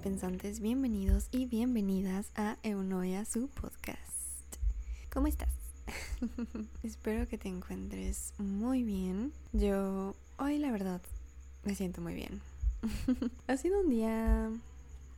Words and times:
pensantes, 0.00 0.60
bienvenidos 0.60 1.28
y 1.30 1.44
bienvenidas 1.44 2.30
a 2.34 2.56
Eunoia, 2.62 3.26
su 3.26 3.48
podcast. 3.48 3.98
¿Cómo 5.12 5.26
estás? 5.26 5.50
Espero 6.82 7.28
que 7.28 7.36
te 7.36 7.48
encuentres 7.48 8.32
muy 8.38 8.82
bien. 8.82 9.32
Yo 9.52 10.14
hoy 10.38 10.58
la 10.58 10.72
verdad 10.72 11.02
me 11.64 11.74
siento 11.74 12.00
muy 12.00 12.14
bien. 12.14 12.40
ha 13.46 13.58
sido 13.58 13.80
un 13.80 13.90
día 13.90 14.50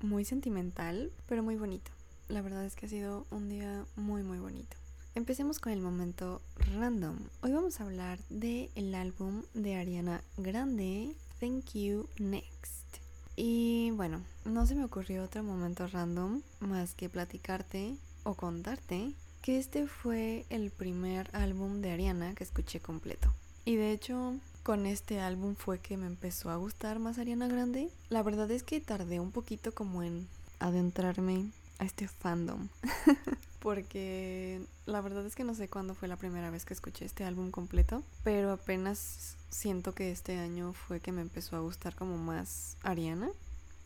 muy 0.00 0.24
sentimental, 0.24 1.12
pero 1.28 1.44
muy 1.44 1.54
bonito. 1.54 1.92
La 2.28 2.42
verdad 2.42 2.64
es 2.64 2.74
que 2.74 2.86
ha 2.86 2.88
sido 2.88 3.24
un 3.30 3.48
día 3.48 3.84
muy 3.94 4.24
muy 4.24 4.40
bonito. 4.40 4.76
Empecemos 5.14 5.60
con 5.60 5.72
el 5.72 5.80
momento 5.80 6.42
random. 6.74 7.18
Hoy 7.42 7.52
vamos 7.52 7.80
a 7.80 7.84
hablar 7.84 8.18
del 8.30 8.68
el 8.74 8.96
álbum 8.96 9.42
de 9.54 9.76
Ariana 9.76 10.24
Grande, 10.38 11.14
Thank 11.38 11.74
You 11.74 12.08
Next. 12.18 13.01
Y 13.36 13.90
bueno, 13.92 14.22
no 14.44 14.66
se 14.66 14.74
me 14.74 14.84
ocurrió 14.84 15.24
otro 15.24 15.42
momento 15.42 15.86
random 15.86 16.42
más 16.60 16.94
que 16.94 17.08
platicarte 17.08 17.96
o 18.24 18.34
contarte 18.34 19.12
que 19.40 19.58
este 19.58 19.86
fue 19.86 20.46
el 20.50 20.70
primer 20.70 21.28
álbum 21.34 21.80
de 21.80 21.90
Ariana 21.90 22.34
que 22.34 22.44
escuché 22.44 22.80
completo. 22.80 23.32
Y 23.64 23.76
de 23.76 23.92
hecho, 23.92 24.34
con 24.62 24.86
este 24.86 25.20
álbum 25.20 25.54
fue 25.56 25.80
que 25.80 25.96
me 25.96 26.06
empezó 26.06 26.50
a 26.50 26.56
gustar 26.56 26.98
más 26.98 27.18
Ariana 27.18 27.48
Grande. 27.48 27.88
La 28.08 28.22
verdad 28.22 28.50
es 28.50 28.62
que 28.62 28.80
tardé 28.80 29.18
un 29.18 29.32
poquito 29.32 29.72
como 29.72 30.02
en 30.02 30.28
adentrarme 30.60 31.50
a 31.78 31.84
este 31.84 32.08
fandom. 32.08 32.68
Porque 33.62 34.60
la 34.86 35.00
verdad 35.00 35.24
es 35.24 35.36
que 35.36 35.44
no 35.44 35.54
sé 35.54 35.68
cuándo 35.68 35.94
fue 35.94 36.08
la 36.08 36.16
primera 36.16 36.50
vez 36.50 36.64
que 36.64 36.74
escuché 36.74 37.04
este 37.04 37.24
álbum 37.24 37.52
completo, 37.52 38.02
pero 38.24 38.50
apenas 38.50 39.36
siento 39.50 39.94
que 39.94 40.10
este 40.10 40.36
año 40.38 40.72
fue 40.72 40.98
que 40.98 41.12
me 41.12 41.20
empezó 41.20 41.56
a 41.56 41.60
gustar 41.60 41.94
como 41.94 42.16
más 42.16 42.76
Ariana 42.82 43.30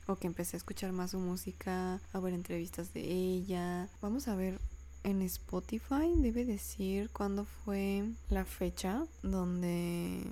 o 0.06 0.16
que 0.16 0.28
empecé 0.28 0.56
a 0.56 0.58
escuchar 0.58 0.92
más 0.92 1.10
su 1.10 1.18
música, 1.18 2.00
a 2.12 2.20
ver 2.20 2.32
entrevistas 2.32 2.94
de 2.94 3.02
ella. 3.02 3.88
Vamos 4.00 4.28
a 4.28 4.34
ver 4.34 4.58
en 5.04 5.20
Spotify, 5.22 6.14
debe 6.16 6.44
decir 6.44 7.10
cuándo 7.10 7.44
fue 7.44 8.04
la 8.30 8.44
fecha 8.44 9.04
donde 9.22 10.22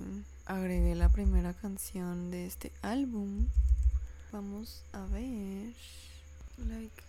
agregué 0.45 0.95
la 0.95 1.09
primera 1.09 1.53
canción 1.53 2.31
de 2.31 2.47
este 2.47 2.71
álbum. 2.81 3.47
Vamos 4.31 4.83
a 4.91 5.05
ver. 5.05 5.73
Like, 6.57 7.03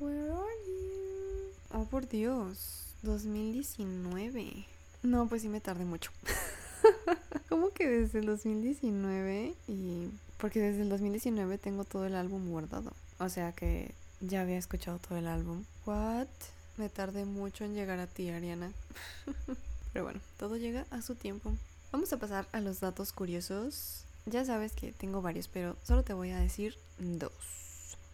where 0.00 0.32
are 0.32 0.58
you? 0.66 1.37
Oh, 1.70 1.84
por 1.84 2.08
Dios, 2.08 2.94
2019. 3.02 4.64
No, 5.02 5.28
pues 5.28 5.42
sí 5.42 5.48
me 5.48 5.60
tardé 5.60 5.84
mucho. 5.84 6.10
¿Cómo 7.48 7.70
que 7.70 7.86
desde 7.86 8.20
el 8.20 8.26
2019? 8.26 9.54
Y 9.68 10.08
porque 10.38 10.60
desde 10.60 10.82
el 10.82 10.88
2019 10.88 11.58
tengo 11.58 11.84
todo 11.84 12.06
el 12.06 12.14
álbum 12.14 12.50
guardado. 12.50 12.92
O 13.18 13.28
sea 13.28 13.52
que 13.52 13.94
ya 14.20 14.40
había 14.40 14.56
escuchado 14.56 14.98
todo 14.98 15.18
el 15.18 15.26
álbum. 15.26 15.64
What? 15.84 16.28
Me 16.76 16.88
tardé 16.88 17.24
mucho 17.24 17.64
en 17.64 17.74
llegar 17.74 17.98
a 17.98 18.06
ti, 18.06 18.30
Ariana. 18.30 18.72
Pero 19.92 20.04
bueno, 20.04 20.20
todo 20.38 20.56
llega 20.56 20.86
a 20.90 21.02
su 21.02 21.14
tiempo. 21.16 21.52
Vamos 21.92 22.12
a 22.12 22.18
pasar 22.18 22.46
a 22.52 22.60
los 22.60 22.80
datos 22.80 23.12
curiosos. 23.12 24.04
Ya 24.26 24.44
sabes 24.44 24.72
que 24.72 24.92
tengo 24.92 25.22
varios, 25.22 25.48
pero 25.48 25.76
solo 25.84 26.02
te 26.02 26.12
voy 26.12 26.30
a 26.30 26.38
decir 26.38 26.76
dos. 26.98 27.32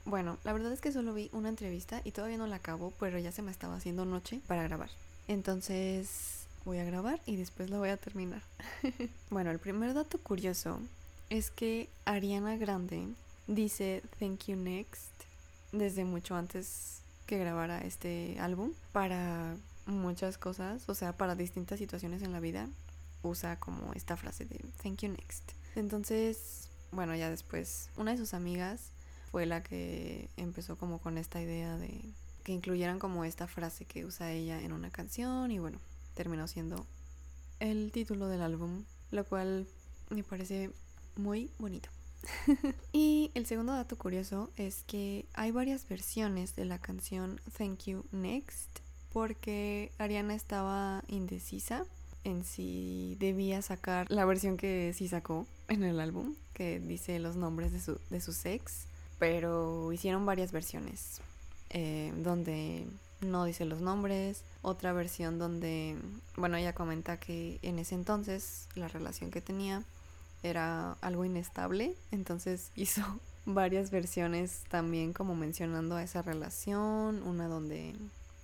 Bueno, 0.05 0.39
la 0.45 0.53
verdad 0.53 0.73
es 0.73 0.81
que 0.81 0.93
solo 0.93 1.15
vi 1.15 1.31
una 1.33 1.49
entrevista 1.49 2.01
y 2.05 2.11
todavía 2.11 2.37
no 2.37 2.47
la 2.47 2.57
acabo, 2.57 2.93
pero 3.01 3.19
ya 3.19 3.33
se 3.33 3.43
me 3.43 3.51
estaba 3.51 3.77
haciendo 3.77 4.05
noche 4.05 4.41
para 4.47 4.63
grabar. 4.63 4.91
Entonces, 5.29 6.47
voy 6.65 6.79
a 6.79 6.85
grabar 6.85 7.21
y 7.27 7.37
después 7.37 7.71
lo 7.71 7.79
voy 7.79 7.89
a 7.89 7.97
terminar. 7.97 8.43
bueno, 9.31 9.51
el 9.51 9.59
primer 9.59 9.95
dato 9.95 10.19
curioso 10.19 10.81
es 11.31 11.51
que 11.51 11.89
Ariana 12.05 12.57
Grande 12.57 13.09
dice 13.47 14.03
Thank 14.19 14.47
You 14.47 14.57
Next 14.57 15.13
desde 15.73 16.05
mucho 16.05 16.37
antes 16.37 17.01
que 17.27 17.39
grabara 17.39 17.81
este 17.81 18.39
álbum 18.39 18.73
para 18.93 19.57
muchas 19.87 20.39
cosas, 20.39 20.89
o 20.89 20.95
sea, 20.95 21.17
para 21.17 21.35
distintas 21.35 21.79
situaciones 21.79 22.23
en 22.23 22.33
la 22.33 22.41
vida, 22.41 22.69
usa 23.23 23.59
como 23.59 23.93
esta 23.95 24.17
frase 24.17 24.45
de 24.45 24.61
Thank 24.83 25.01
You 25.01 25.09
Next. 25.11 25.53
Entonces, 25.77 26.69
bueno, 26.93 27.15
ya 27.17 27.31
después 27.31 27.89
una 27.97 28.13
de 28.13 28.19
sus 28.19 28.35
amigas 28.35 28.94
fue 29.35 29.47
la 29.47 29.65
que 29.65 30.31
empezó 30.37 30.77
como 30.77 31.01
con 31.01 31.19
esta 31.19 31.43
idea 31.43 31.77
de 31.77 32.15
que 32.45 32.53
incluyeran 32.53 33.01
como 33.01 33.25
esta 33.25 33.49
frase 33.49 33.85
que 33.85 34.05
usa 34.05 34.31
ella 34.31 34.63
en 34.63 34.73
una 34.73 34.93
canción 34.93 35.51
y 35.51 35.59
bueno, 35.59 35.81
terminó 36.15 36.47
siendo 36.47 36.87
el 37.59 37.91
título 37.91 38.29
del 38.29 38.43
álbum, 38.43 38.85
lo 39.11 39.25
cual 39.25 39.67
me 40.09 40.23
parece 40.23 40.71
muy 41.17 41.51
bonito. 41.59 41.89
y 42.93 43.33
el 43.35 43.45
segundo 43.47 43.73
dato 43.73 43.99
curioso 43.99 44.53
es 44.57 44.85
que 44.85 45.27
hay 45.35 45.51
varias 45.51 45.89
versiones 45.89 46.55
de 46.55 46.67
la 46.67 46.79
canción 46.79 47.41
Thank 47.59 47.87
You 47.87 48.05
Next 48.13 48.71
porque 49.13 49.91
Ariana 49.99 50.37
estaba 50.37 51.03
indecisa 51.09 51.87
en 52.23 52.45
si 52.45 53.17
debía 53.19 53.63
sacar 53.63 54.09
la 54.13 54.27
versión 54.27 54.57
que 54.57 54.93
sí 54.95 55.09
sacó 55.09 55.49
en 55.67 55.83
el 55.83 55.99
álbum, 55.99 56.37
que 56.53 56.79
dice 56.79 57.19
los 57.19 57.35
nombres 57.35 57.73
de 57.73 57.81
su, 57.81 57.99
de 58.11 58.21
su 58.21 58.31
ex, 58.45 58.87
pero 59.25 59.91
hicieron 59.91 60.27
varias 60.27 60.53
versiones 60.53 61.23
eh, 61.71 62.13
donde 62.19 62.87
no 63.23 63.47
dice 63.47 63.65
los 63.65 63.81
nombres, 63.81 64.45
otra 64.61 64.93
versión 64.93 65.39
donde, 65.39 65.97
bueno, 66.37 66.59
ella 66.59 66.75
comenta 66.75 67.17
que 67.17 67.59
en 67.63 67.79
ese 67.79 67.95
entonces 67.95 68.69
la 68.75 68.87
relación 68.87 69.31
que 69.31 69.41
tenía 69.41 69.83
era 70.43 70.99
algo 71.01 71.25
inestable, 71.25 71.97
entonces 72.11 72.71
hizo 72.77 73.01
varias 73.47 73.91
versiones 73.91 74.65
también 74.69 75.15
como 75.15 75.35
mencionando 75.35 75.97
a 75.97 76.03
esa 76.03 76.21
relación, 76.21 77.23
una 77.23 77.49
donde, 77.49 77.97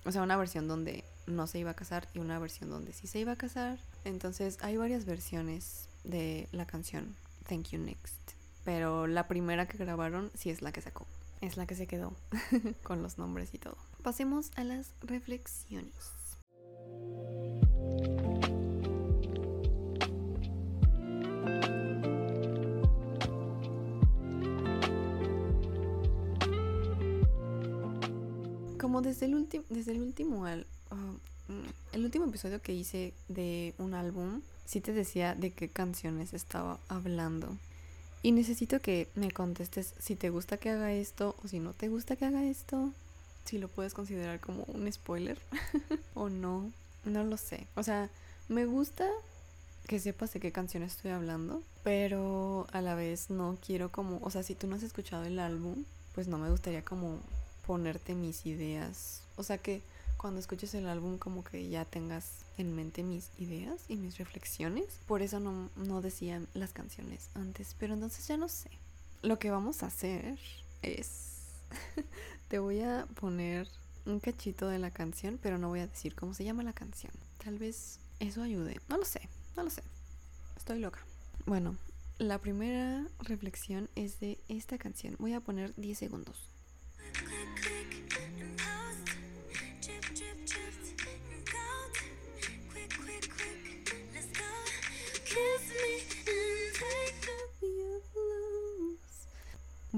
o 0.03 0.11
sea, 0.11 0.23
una 0.23 0.35
versión 0.35 0.67
donde 0.67 1.03
no 1.27 1.45
se 1.45 1.59
iba 1.59 1.69
a 1.69 1.75
casar 1.75 2.07
y 2.15 2.17
una 2.17 2.39
versión 2.39 2.71
donde 2.71 2.91
sí 2.91 3.05
se 3.05 3.19
iba 3.19 3.33
a 3.33 3.37
casar. 3.37 3.77
Entonces 4.03 4.57
hay 4.63 4.77
varias 4.77 5.05
versiones 5.05 5.89
de 6.03 6.49
la 6.51 6.65
canción 6.65 7.15
Thank 7.47 7.69
You 7.69 7.77
Next, 7.77 8.40
pero 8.63 9.07
la 9.07 9.27
primera 9.27 9.67
que 9.67 9.77
grabaron 9.77 10.31
sí 10.35 10.49
es 10.49 10.61
la 10.61 10.71
que 10.71 10.81
sacó, 10.81 11.05
es 11.41 11.57
la 11.57 11.65
que 11.65 11.75
se 11.75 11.87
quedó 11.87 12.13
con 12.83 13.01
los 13.01 13.17
nombres 13.17 13.53
y 13.53 13.57
todo. 13.57 13.77
Pasemos 14.03 14.51
a 14.55 14.63
las 14.63 14.93
reflexiones. 15.01 15.93
Como 28.79 29.01
desde 29.01 29.27
el, 29.27 29.35
último 29.35 29.63
desde 29.69 29.91
el 29.91 30.01
último 30.01 30.45
al, 30.45 30.65
ah, 30.89 30.95
mm, 31.47 31.93
el 31.95 32.03
último 32.03 32.25
episodio 32.25 32.61
que 32.61 32.73
hice 32.73 33.13
de 33.29 33.73
un 33.77 33.93
álbum, 33.93 34.41
sí 34.65 34.81
te 34.81 34.91
decía 34.91 35.35
de 35.35 35.51
qué 35.51 35.69
canciones 35.69 36.33
estaba 36.33 36.79
hablando. 36.89 37.57
Y 38.23 38.31
necesito 38.31 38.79
que 38.79 39.09
me 39.15 39.31
contestes 39.31 39.93
si 39.99 40.15
te 40.15 40.29
gusta 40.29 40.57
que 40.57 40.69
haga 40.69 40.91
esto 40.93 41.35
o 41.43 41.47
si 41.47 41.59
no 41.59 41.73
te 41.73 41.89
gusta 41.89 42.15
que 42.15 42.25
haga 42.25 42.43
esto 42.43 42.91
si 43.45 43.57
lo 43.57 43.67
puedes 43.67 43.93
considerar 43.93 44.39
como 44.39 44.63
un 44.67 44.91
spoiler 44.91 45.37
o 46.13 46.29
no, 46.29 46.71
no 47.05 47.23
lo 47.23 47.37
sé. 47.37 47.67
O 47.75 47.83
sea, 47.83 48.09
me 48.49 48.65
gusta 48.65 49.09
que 49.87 49.99
sepas 49.99 50.33
de 50.33 50.39
qué 50.39 50.51
canción 50.51 50.83
estoy 50.83 51.11
hablando, 51.11 51.63
pero 51.83 52.67
a 52.71 52.81
la 52.81 52.95
vez 52.95 53.29
no 53.29 53.57
quiero 53.65 53.91
como, 53.91 54.19
o 54.21 54.29
sea, 54.29 54.43
si 54.43 54.55
tú 54.55 54.67
no 54.67 54.75
has 54.75 54.83
escuchado 54.83 55.23
el 55.25 55.39
álbum, 55.39 55.83
pues 56.13 56.27
no 56.27 56.37
me 56.37 56.49
gustaría 56.49 56.83
como 56.83 57.19
ponerte 57.65 58.13
mis 58.13 58.45
ideas. 58.45 59.23
O 59.37 59.43
sea, 59.43 59.57
que 59.57 59.81
cuando 60.21 60.39
escuches 60.39 60.75
el 60.75 60.87
álbum 60.87 61.17
como 61.17 61.43
que 61.43 61.67
ya 61.67 61.83
tengas 61.83 62.45
en 62.57 62.75
mente 62.75 63.01
mis 63.01 63.31
ideas 63.39 63.81
y 63.87 63.95
mis 63.95 64.19
reflexiones. 64.19 64.85
Por 65.07 65.23
eso 65.23 65.39
no, 65.39 65.71
no 65.75 66.01
decía 66.01 66.41
las 66.53 66.73
canciones 66.73 67.31
antes, 67.33 67.75
pero 67.79 67.95
entonces 67.95 68.27
ya 68.27 68.37
no 68.37 68.47
sé. 68.47 68.69
Lo 69.23 69.39
que 69.39 69.49
vamos 69.49 69.81
a 69.81 69.87
hacer 69.87 70.37
es 70.83 71.31
Te 72.47 72.59
voy 72.59 72.81
a 72.81 73.07
poner 73.19 73.67
un 74.05 74.19
cachito 74.19 74.67
de 74.67 74.79
la 74.79 74.91
canción, 74.91 75.39
pero 75.41 75.57
no 75.57 75.69
voy 75.69 75.79
a 75.79 75.87
decir 75.87 76.15
cómo 76.15 76.33
se 76.33 76.43
llama 76.43 76.63
la 76.63 76.73
canción. 76.73 77.11
Tal 77.43 77.57
vez 77.57 77.99
eso 78.19 78.43
ayude. 78.43 78.79
No 78.89 78.97
lo 78.97 79.05
sé, 79.05 79.21
no 79.55 79.63
lo 79.63 79.69
sé. 79.69 79.81
Estoy 80.55 80.79
loca. 80.79 80.99
Bueno, 81.45 81.77
la 82.19 82.37
primera 82.37 83.07
reflexión 83.19 83.89
es 83.95 84.19
de 84.19 84.39
esta 84.47 84.77
canción. 84.77 85.15
Voy 85.17 85.33
a 85.33 85.41
poner 85.41 85.73
10 85.75 85.97
segundos. 85.97 86.51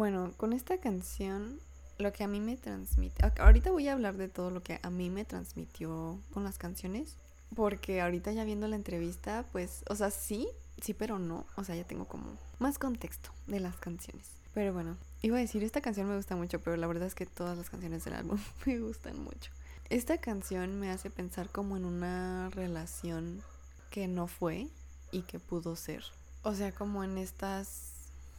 Bueno, 0.03 0.33
con 0.35 0.51
esta 0.51 0.79
canción 0.79 1.61
lo 1.97 2.11
que 2.11 2.25
a 2.25 2.27
mí 2.27 2.41
me 2.41 2.57
transmite. 2.57 3.25
Ahorita 3.39 3.71
voy 3.71 3.87
a 3.87 3.93
hablar 3.93 4.17
de 4.17 4.27
todo 4.27 4.51
lo 4.51 4.61
que 4.61 4.81
a 4.83 4.89
mí 4.89 5.09
me 5.09 5.23
transmitió 5.23 6.19
con 6.33 6.43
las 6.43 6.57
canciones. 6.57 7.15
Porque 7.55 8.01
ahorita 8.01 8.33
ya 8.33 8.43
viendo 8.43 8.67
la 8.67 8.75
entrevista, 8.75 9.45
pues, 9.53 9.85
o 9.87 9.95
sea, 9.95 10.11
sí, 10.11 10.49
sí, 10.81 10.93
pero 10.93 11.19
no. 11.19 11.45
O 11.55 11.63
sea, 11.63 11.77
ya 11.77 11.85
tengo 11.85 12.03
como 12.03 12.37
más 12.59 12.79
contexto 12.79 13.29
de 13.47 13.61
las 13.61 13.77
canciones. 13.77 14.25
Pero 14.53 14.73
bueno, 14.73 14.97
Iba 15.21 15.37
a 15.37 15.39
decir, 15.39 15.63
esta 15.63 15.79
canción 15.79 16.09
me 16.09 16.17
gusta 16.17 16.35
mucho, 16.35 16.59
pero 16.59 16.75
la 16.75 16.87
verdad 16.87 17.07
es 17.07 17.15
que 17.15 17.25
todas 17.25 17.57
las 17.57 17.69
canciones 17.69 18.03
del 18.03 18.15
álbum 18.15 18.39
me 18.65 18.79
gustan 18.79 19.17
mucho. 19.23 19.51
Esta 19.89 20.17
canción 20.17 20.81
me 20.81 20.91
hace 20.91 21.11
pensar 21.11 21.47
como 21.47 21.77
en 21.77 21.85
una 21.85 22.49
relación 22.49 23.41
que 23.89 24.09
no 24.09 24.27
fue 24.27 24.67
y 25.11 25.21
que 25.21 25.39
pudo 25.39 25.77
ser. 25.77 26.03
O 26.41 26.53
sea, 26.55 26.73
como 26.73 27.05
en 27.05 27.17
estas 27.17 27.92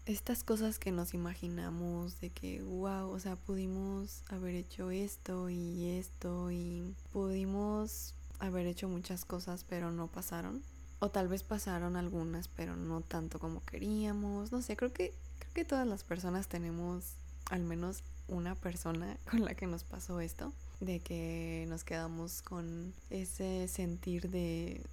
estas 0.07 0.45
cosas 0.45 0.79
que 0.79 0.93
nos 0.93 1.15
imaginamos 1.15 2.21
de 2.21 2.31
que 2.31 2.63
wow, 2.63 3.09
o 3.11 3.19
sea, 3.19 3.37
pudimos 3.37 4.23
haber 4.29 4.55
hecho 4.55 4.91
esto 4.91 5.49
y 5.49 5.87
esto 5.99 6.51
y 6.51 6.95
pudimos 7.13 8.15
haber 8.39 8.67
hecho 8.67 8.89
muchas 8.89 9.25
cosas, 9.25 9.65
pero 9.69 9.91
no 9.91 10.09
pasaron. 10.09 10.63
O 10.99 11.09
tal 11.11 11.29
vez 11.29 11.43
pasaron 11.43 11.97
algunas, 11.97 12.49
pero 12.49 12.77
no 12.77 13.01
tanto 13.01 13.39
como 13.39 13.65
queríamos. 13.65 14.53
No 14.53 14.63
sé, 14.63 14.77
creo 14.77 14.93
que 14.93 15.15
creo 15.39 15.53
que 15.55 15.65
todas 15.65 15.87
las 15.87 16.05
personas 16.05 16.49
tenemos 16.49 17.15
al 17.51 17.63
menos 17.63 18.03
una 18.29 18.55
persona 18.55 19.17
con 19.31 19.45
la 19.45 19.55
que 19.55 19.67
nos 19.67 19.85
pasó 19.85 20.21
esto, 20.21 20.53
de 20.81 21.01
que 21.01 21.67
nos 21.69 21.85
quedamos 21.85 22.43
con 22.43 22.93
ese 23.11 23.69
sentir 23.69 24.31
de 24.31 24.85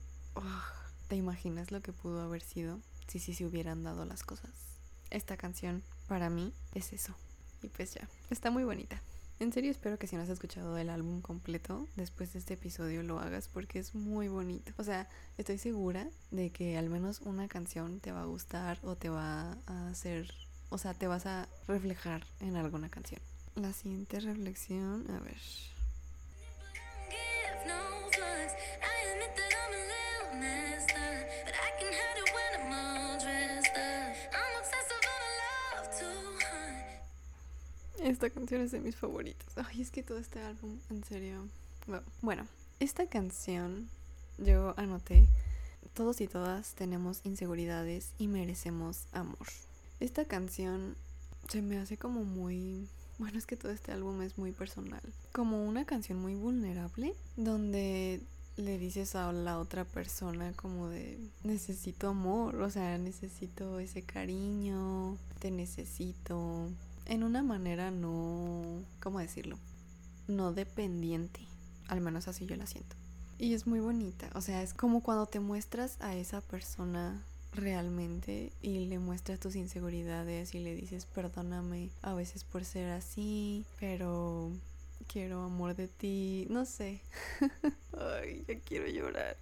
¿te 1.09 1.17
imaginas 1.17 1.71
lo 1.71 1.81
que 1.81 1.91
pudo 1.91 2.21
haber 2.21 2.41
sido 2.41 2.79
si 3.07 3.19
sí 3.19 3.33
se 3.33 3.45
hubieran 3.45 3.83
dado 3.83 4.05
las 4.05 4.23
cosas? 4.23 4.70
Esta 5.11 5.37
canción 5.37 5.83
para 6.07 6.29
mí 6.29 6.51
es 6.73 6.93
eso. 6.93 7.13
Y 7.61 7.69
pues 7.69 7.93
ya, 7.93 8.07
está 8.29 8.49
muy 8.49 8.63
bonita. 8.63 9.01
En 9.39 9.51
serio 9.51 9.71
espero 9.71 9.97
que 9.97 10.05
si 10.05 10.15
no 10.15 10.21
has 10.21 10.29
escuchado 10.29 10.77
el 10.77 10.89
álbum 10.89 11.21
completo, 11.21 11.87
después 11.95 12.31
de 12.33 12.39
este 12.39 12.53
episodio 12.53 13.01
lo 13.01 13.19
hagas 13.19 13.47
porque 13.47 13.79
es 13.79 13.95
muy 13.95 14.27
bonito. 14.27 14.71
O 14.77 14.83
sea, 14.83 15.09
estoy 15.37 15.57
segura 15.57 16.07
de 16.29 16.51
que 16.51 16.77
al 16.77 16.89
menos 16.89 17.21
una 17.21 17.47
canción 17.47 17.99
te 17.99 18.11
va 18.11 18.21
a 18.21 18.25
gustar 18.25 18.77
o 18.83 18.95
te 18.95 19.09
va 19.09 19.57
a 19.65 19.89
hacer, 19.89 20.31
o 20.69 20.77
sea, 20.77 20.93
te 20.93 21.07
vas 21.07 21.25
a 21.25 21.49
reflejar 21.67 22.23
en 22.39 22.55
alguna 22.55 22.89
canción. 22.89 23.19
La 23.55 23.73
siguiente 23.73 24.19
reflexión, 24.19 25.09
a 25.09 25.19
ver. 25.19 25.37
Esta 38.11 38.29
canción 38.29 38.59
es 38.59 38.71
de 38.71 38.81
mis 38.81 38.97
favoritas. 38.97 39.47
Ay, 39.55 39.81
es 39.81 39.89
que 39.89 40.03
todo 40.03 40.17
este 40.17 40.41
álbum, 40.41 40.77
en 40.89 41.01
serio. 41.05 41.47
Bueno, 42.21 42.45
esta 42.81 43.07
canción 43.07 43.87
yo 44.37 44.73
anoté. 44.75 45.29
Todos 45.93 46.19
y 46.19 46.27
todas 46.27 46.73
tenemos 46.73 47.21
inseguridades 47.23 48.11
y 48.17 48.27
merecemos 48.27 49.05
amor. 49.13 49.47
Esta 50.01 50.25
canción 50.25 50.97
se 51.47 51.61
me 51.61 51.77
hace 51.77 51.95
como 51.95 52.25
muy... 52.25 52.85
Bueno, 53.17 53.37
es 53.37 53.45
que 53.45 53.55
todo 53.55 53.71
este 53.71 53.93
álbum 53.93 54.21
es 54.23 54.37
muy 54.37 54.51
personal. 54.51 55.01
Como 55.31 55.65
una 55.65 55.85
canción 55.85 56.19
muy 56.19 56.35
vulnerable 56.35 57.15
donde 57.37 58.19
le 58.57 58.77
dices 58.77 59.15
a 59.15 59.31
la 59.31 59.57
otra 59.57 59.85
persona 59.85 60.51
como 60.57 60.89
de 60.89 61.17
necesito 61.45 62.09
amor, 62.09 62.57
o 62.57 62.69
sea, 62.69 62.97
necesito 62.97 63.79
ese 63.79 64.01
cariño, 64.01 65.17
te 65.39 65.49
necesito, 65.49 66.67
en 67.05 67.23
una 67.23 67.43
manera 67.43 67.91
no, 67.91 68.83
¿cómo 69.01 69.19
decirlo? 69.19 69.57
No 70.27 70.53
dependiente, 70.53 71.41
al 71.87 72.01
menos 72.01 72.27
así 72.27 72.45
yo 72.45 72.55
la 72.55 72.67
siento. 72.67 72.95
Y 73.37 73.53
es 73.53 73.65
muy 73.65 73.79
bonita, 73.79 74.29
o 74.35 74.41
sea, 74.41 74.61
es 74.61 74.73
como 74.73 75.01
cuando 75.01 75.25
te 75.25 75.39
muestras 75.39 75.97
a 75.99 76.15
esa 76.15 76.41
persona 76.41 77.23
realmente 77.53 78.51
y 78.61 78.85
le 78.85 78.99
muestras 78.99 79.39
tus 79.39 79.55
inseguridades 79.55 80.55
y 80.55 80.59
le 80.59 80.73
dices 80.75 81.05
perdóname 81.05 81.89
a 82.01 82.13
veces 82.13 82.43
por 82.43 82.63
ser 82.63 82.91
así, 82.91 83.65
pero 83.79 84.51
quiero 85.07 85.41
amor 85.41 85.75
de 85.75 85.87
ti, 85.87 86.47
no 86.49 86.65
sé. 86.65 87.01
Ay, 87.97 88.45
ya 88.47 88.59
quiero 88.59 88.87
llorar. 88.87 89.37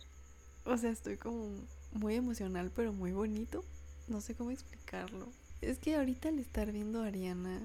O 0.66 0.78
sea, 0.78 0.90
estoy 0.90 1.18
como 1.18 1.50
muy 1.94 2.16
emocional, 2.16 2.72
pero 2.76 2.94
muy 2.94 3.12
bonito. 3.12 3.64
No 4.08 4.22
sé 4.22 4.36
cómo 4.36 4.52
explicarlo. 4.52 5.32
Es 5.62 5.78
que 5.78 5.96
ahorita 5.96 6.30
al 6.30 6.40
estar 6.40 6.72
viendo 6.72 7.04
a 7.04 7.08
Ariana 7.08 7.60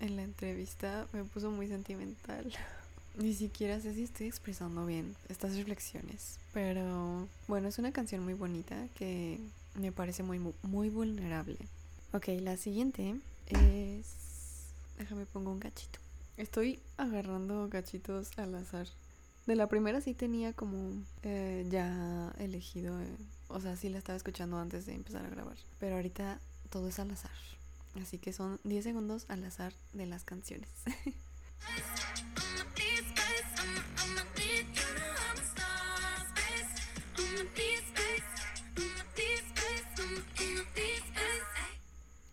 en 0.00 0.16
la 0.16 0.22
entrevista 0.22 1.06
me 1.12 1.24
puso 1.24 1.50
muy 1.50 1.68
sentimental. 1.68 2.52
Ni 3.16 3.34
siquiera 3.34 3.78
sé 3.80 3.94
si 3.94 4.04
estoy 4.04 4.26
expresando 4.26 4.86
bien 4.86 5.14
estas 5.28 5.56
reflexiones. 5.56 6.38
Pero 6.52 7.28
bueno, 7.46 7.68
es 7.68 7.78
una 7.78 7.92
canción 7.92 8.24
muy 8.24 8.34
bonita 8.34 8.88
que 8.96 9.38
me 9.74 9.92
parece 9.92 10.22
muy, 10.22 10.40
muy 10.62 10.88
vulnerable. 10.88 11.58
Ok, 12.12 12.28
la 12.40 12.56
siguiente 12.56 13.16
es... 13.46 14.06
Déjame 14.98 15.26
pongo 15.26 15.52
un 15.52 15.60
gachito. 15.60 15.98
Estoy 16.36 16.80
agarrando 16.96 17.68
gachitos 17.68 18.36
al 18.38 18.54
azar. 18.54 18.86
De 19.46 19.56
la 19.56 19.68
primera 19.68 20.00
sí 20.00 20.14
tenía 20.14 20.52
como 20.52 20.92
eh, 21.22 21.66
ya 21.68 22.32
elegido, 22.38 23.00
eh, 23.00 23.06
o 23.48 23.60
sea, 23.60 23.76
sí 23.76 23.88
la 23.88 23.98
estaba 23.98 24.16
escuchando 24.16 24.58
antes 24.58 24.86
de 24.86 24.94
empezar 24.94 25.26
a 25.26 25.30
grabar. 25.30 25.56
Pero 25.78 25.96
ahorita 25.96 26.40
todo 26.72 26.88
es 26.88 26.98
al 26.98 27.10
azar. 27.10 27.30
Así 28.00 28.16
que 28.16 28.32
son 28.32 28.58
10 28.64 28.82
segundos 28.82 29.26
al 29.28 29.44
azar 29.44 29.74
de 29.92 30.06
las 30.06 30.24
canciones. 30.24 30.70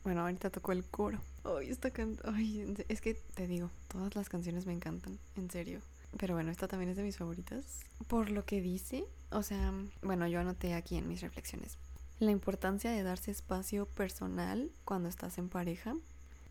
Bueno, 0.02 0.22
ahorita 0.22 0.50
tocó 0.50 0.72
el 0.72 0.84
coro. 0.86 1.20
Ay, 1.44 1.70
esta 1.70 1.92
Ay, 2.24 2.76
es 2.88 3.00
que 3.00 3.14
te 3.14 3.46
digo, 3.46 3.70
todas 3.90 4.16
las 4.16 4.28
canciones 4.28 4.66
me 4.66 4.74
encantan, 4.74 5.20
en 5.36 5.52
serio. 5.52 5.82
Pero 6.18 6.34
bueno, 6.34 6.50
esta 6.50 6.68
también 6.68 6.90
es 6.90 6.98
de 6.98 7.04
mis 7.04 7.18
favoritas. 7.18 7.82
Por 8.08 8.32
lo 8.32 8.44
que 8.44 8.60
dice, 8.60 9.06
o 9.30 9.44
sea, 9.44 9.72
bueno, 10.02 10.28
yo 10.28 10.40
anoté 10.40 10.74
aquí 10.74 10.96
en 10.96 11.08
mis 11.08 11.22
reflexiones 11.22 11.78
la 12.20 12.32
importancia 12.32 12.92
de 12.92 13.04
darse 13.04 13.32
espacio 13.32 13.86
personal 13.86 14.70
cuando 14.86 15.10
estás 15.10 15.38
en 15.38 15.50
pareja 15.50 15.96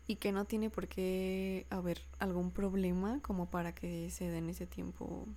y 0.07 0.15
que 0.15 0.31
no 0.31 0.45
tiene 0.45 0.71
por 0.71 0.87
qué 0.87 1.67
haber 1.69 2.01
algún 2.17 2.49
problema 2.51 3.19
como 3.21 3.45
para 3.45 3.73
que 3.75 4.09
se 4.09 4.27
den 4.29 4.49
ese 4.49 4.65
tiempo 4.65 5.27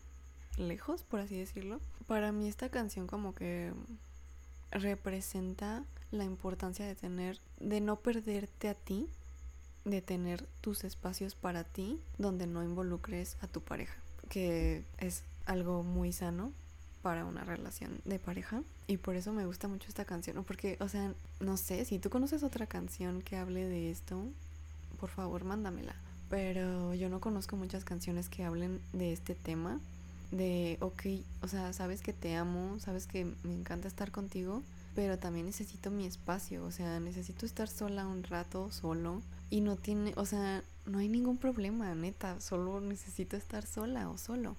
lejos, 0.57 1.03
por 1.03 1.21
así 1.21 1.37
decirlo. 1.37 1.81
Para 2.07 2.33
mí 2.33 2.49
esta 2.49 2.71
canción 2.71 3.07
como 3.07 3.35
que 3.35 3.73
representa 4.71 5.85
la 6.11 6.25
importancia 6.25 6.87
de 6.87 6.95
tener, 6.95 7.39
de 7.61 7.83
no 7.83 7.97
perderte 7.97 8.69
a 8.69 8.75
ti, 8.75 9.09
de 9.85 10.01
tener 10.01 10.47
tus 10.63 10.85
espacios 10.85 11.35
para 11.35 11.65
ti 11.65 12.01
donde 12.17 12.47
no 12.47 12.63
involucres 12.63 13.37
a 13.43 13.49
tu 13.49 13.61
pareja, 13.61 13.97
que 14.31 14.85
es 14.97 15.25
algo 15.45 15.83
muy 15.83 16.13
sano 16.13 16.53
para 17.03 17.25
una 17.25 17.45
relación 17.45 18.01
de 18.05 18.19
pareja 18.19 18.63
y 18.87 18.97
por 18.97 19.17
eso 19.17 19.33
me 19.33 19.47
gusta 19.47 19.69
mucho 19.69 19.89
esta 19.89 20.05
canción, 20.05 20.45
porque, 20.45 20.77
o 20.81 20.89
sea, 20.89 21.13
no 21.41 21.57
sé, 21.57 21.85
si 21.85 21.99
tú 21.99 22.11
conoces 22.11 22.43
otra 22.43 22.67
canción 22.67 23.23
que 23.23 23.37
hable 23.37 23.67
de 23.67 23.91
esto, 23.91 24.25
por 25.01 25.11
favor 25.11 25.45
mándamela, 25.45 25.95
pero 26.31 26.95
yo 26.95 27.09
no 27.09 27.21
conozco 27.21 27.57
muchas 27.57 27.85
canciones 27.85 28.29
que 28.29 28.45
hablen 28.45 28.81
de 28.93 29.13
este 29.13 29.35
tema, 29.35 29.81
de, 30.31 30.79
ok, 30.81 31.03
o 31.43 31.49
sea, 31.49 31.73
sabes 31.73 32.01
que 32.01 32.13
te 32.13 32.37
amo, 32.37 32.79
sabes 32.81 33.07
que 33.07 33.25
me 33.43 33.55
encanta 33.55 33.89
estar 33.89 34.11
contigo, 34.11 34.63
pero 34.95 35.19
también 35.19 35.47
necesito 35.47 35.91
mi 35.91 36.07
espacio, 36.07 36.65
o 36.65 36.71
sea, 36.71 37.01
necesito 37.01 37.47
estar 37.47 37.69
sola 37.69 38.07
un 38.07 38.23
rato, 38.23 38.71
solo, 38.71 39.23
y 39.51 39.61
no 39.61 39.77
tiene, 39.77 40.13
o 40.17 40.25
sea, 40.25 40.63
no 40.87 40.99
hay 40.99 41.09
ningún 41.09 41.37
problema, 41.37 41.95
neta, 41.95 42.41
solo 42.41 42.81
necesito 42.81 43.37
estar 43.37 43.67
sola 43.67 44.09
o 44.09 44.19
solo. 44.19 44.57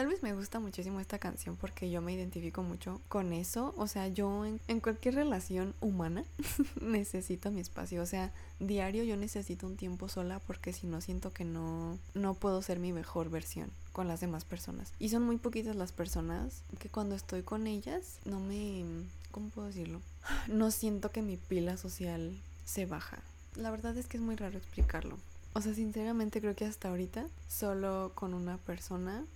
Tal 0.00 0.08
vez 0.08 0.22
me 0.22 0.32
gusta 0.32 0.60
muchísimo 0.60 0.98
esta 0.98 1.18
canción 1.18 1.56
porque 1.56 1.90
yo 1.90 2.00
me 2.00 2.14
identifico 2.14 2.62
mucho 2.62 3.02
con 3.10 3.34
eso. 3.34 3.74
O 3.76 3.86
sea, 3.86 4.08
yo 4.08 4.46
en, 4.46 4.80
cualquier 4.80 5.16
relación 5.16 5.74
humana 5.82 6.24
necesito 6.80 7.50
mi 7.50 7.60
espacio. 7.60 8.00
O 8.00 8.06
sea, 8.06 8.32
diario 8.60 9.04
yo 9.04 9.18
necesito 9.18 9.66
un 9.66 9.76
tiempo 9.76 10.08
sola 10.08 10.38
porque 10.46 10.72
si 10.72 10.86
no 10.86 11.02
siento 11.02 11.34
que 11.34 11.44
no, 11.44 11.98
no 12.14 12.32
puedo 12.32 12.62
ser 12.62 12.78
mi 12.78 12.94
mejor 12.94 13.28
versión 13.28 13.70
con 13.92 14.08
las 14.08 14.20
demás 14.22 14.46
personas. 14.46 14.90
Y 14.98 15.10
son 15.10 15.24
muy 15.24 15.36
poquitas 15.36 15.76
las 15.76 15.92
personas 15.92 16.62
que 16.78 16.88
cuando 16.88 17.14
estoy 17.14 17.42
con 17.42 17.66
ellas 17.66 18.20
no 18.24 18.40
me... 18.40 18.86
¿Cómo 19.30 19.50
puedo 19.50 19.66
decirlo? 19.66 20.00
No 20.48 20.70
siento 20.70 21.10
que 21.10 21.20
mi 21.20 21.36
pila 21.36 21.76
social 21.76 22.34
se 22.64 22.86
baja. 22.86 23.18
La 23.54 23.70
verdad 23.70 23.94
es 23.98 24.06
que 24.06 24.16
es 24.16 24.22
muy 24.22 24.36
raro 24.36 24.56
explicarlo. 24.56 25.18
O 25.52 25.60
sea, 25.60 25.74
sinceramente 25.74 26.40
creo 26.40 26.56
que 26.56 26.64
hasta 26.64 26.88
ahorita 26.88 27.26
solo 27.48 28.12
con 28.14 28.32
una 28.32 28.56
persona 28.56 29.26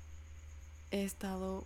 he 0.94 1.02
estado 1.02 1.64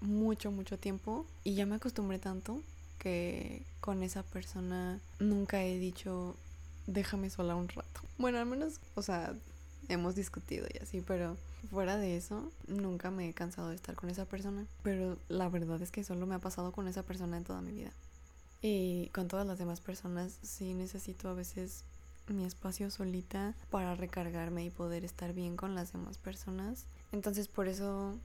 mucho, 0.00 0.52
mucho 0.52 0.78
tiempo 0.78 1.26
y 1.42 1.54
ya 1.54 1.66
me 1.66 1.74
acostumbré 1.74 2.20
tanto 2.20 2.62
que 3.00 3.64
con 3.80 4.04
esa 4.04 4.22
persona 4.22 5.00
nunca 5.18 5.64
he 5.64 5.78
dicho 5.78 6.36
déjame 6.86 7.28
sola 7.28 7.56
un 7.56 7.68
rato. 7.68 8.00
Bueno, 8.18 8.38
al 8.38 8.46
menos, 8.46 8.80
o 8.94 9.02
sea, 9.02 9.34
hemos 9.88 10.14
discutido 10.14 10.66
y 10.72 10.78
así, 10.78 11.00
pero 11.00 11.36
fuera 11.70 11.96
de 11.96 12.16
eso, 12.16 12.52
nunca 12.68 13.10
me 13.10 13.28
he 13.28 13.32
cansado 13.32 13.70
de 13.70 13.74
estar 13.74 13.96
con 13.96 14.10
esa 14.10 14.26
persona. 14.26 14.64
Pero 14.84 15.18
la 15.28 15.48
verdad 15.48 15.82
es 15.82 15.90
que 15.90 16.04
solo 16.04 16.26
me 16.26 16.36
ha 16.36 16.40
pasado 16.40 16.70
con 16.70 16.86
esa 16.86 17.02
persona 17.02 17.36
en 17.36 17.44
toda 17.44 17.60
mi 17.60 17.72
vida. 17.72 17.90
Y 18.62 19.08
con 19.08 19.26
todas 19.26 19.46
las 19.46 19.58
demás 19.58 19.80
personas 19.80 20.38
sí 20.42 20.74
necesito 20.74 21.28
a 21.28 21.34
veces 21.34 21.84
mi 22.28 22.44
espacio 22.44 22.90
solita 22.92 23.54
para 23.70 23.96
recargarme 23.96 24.64
y 24.64 24.70
poder 24.70 25.04
estar 25.04 25.32
bien 25.32 25.56
con 25.56 25.74
las 25.74 25.92
demás 25.92 26.16
personas. 26.16 26.84
Entonces 27.10 27.48
por 27.48 27.66
eso, 27.66 28.16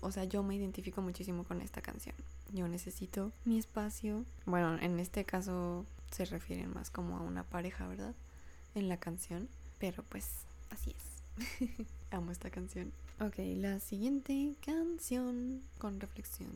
o 0.00 0.12
sea, 0.12 0.24
yo 0.24 0.42
me 0.42 0.54
identifico 0.56 1.02
muchísimo 1.02 1.44
con 1.44 1.60
esta 1.60 1.80
canción. 1.80 2.14
Yo 2.52 2.68
necesito 2.68 3.32
mi 3.44 3.58
espacio. 3.58 4.24
Bueno, 4.46 4.78
en 4.80 4.98
este 5.00 5.24
caso 5.24 5.84
se 6.10 6.24
refieren 6.24 6.72
más 6.72 6.90
como 6.90 7.16
a 7.16 7.22
una 7.22 7.42
pareja, 7.44 7.86
¿verdad? 7.86 8.14
En 8.74 8.88
la 8.88 8.98
canción. 8.98 9.48
Pero 9.78 10.02
pues 10.04 10.28
así 10.70 10.94
es. 10.96 11.86
Amo 12.10 12.32
esta 12.32 12.50
canción. 12.50 12.92
Ok, 13.20 13.34
la 13.56 13.80
siguiente 13.80 14.54
canción 14.64 15.62
con 15.78 16.00
reflexión. 16.00 16.50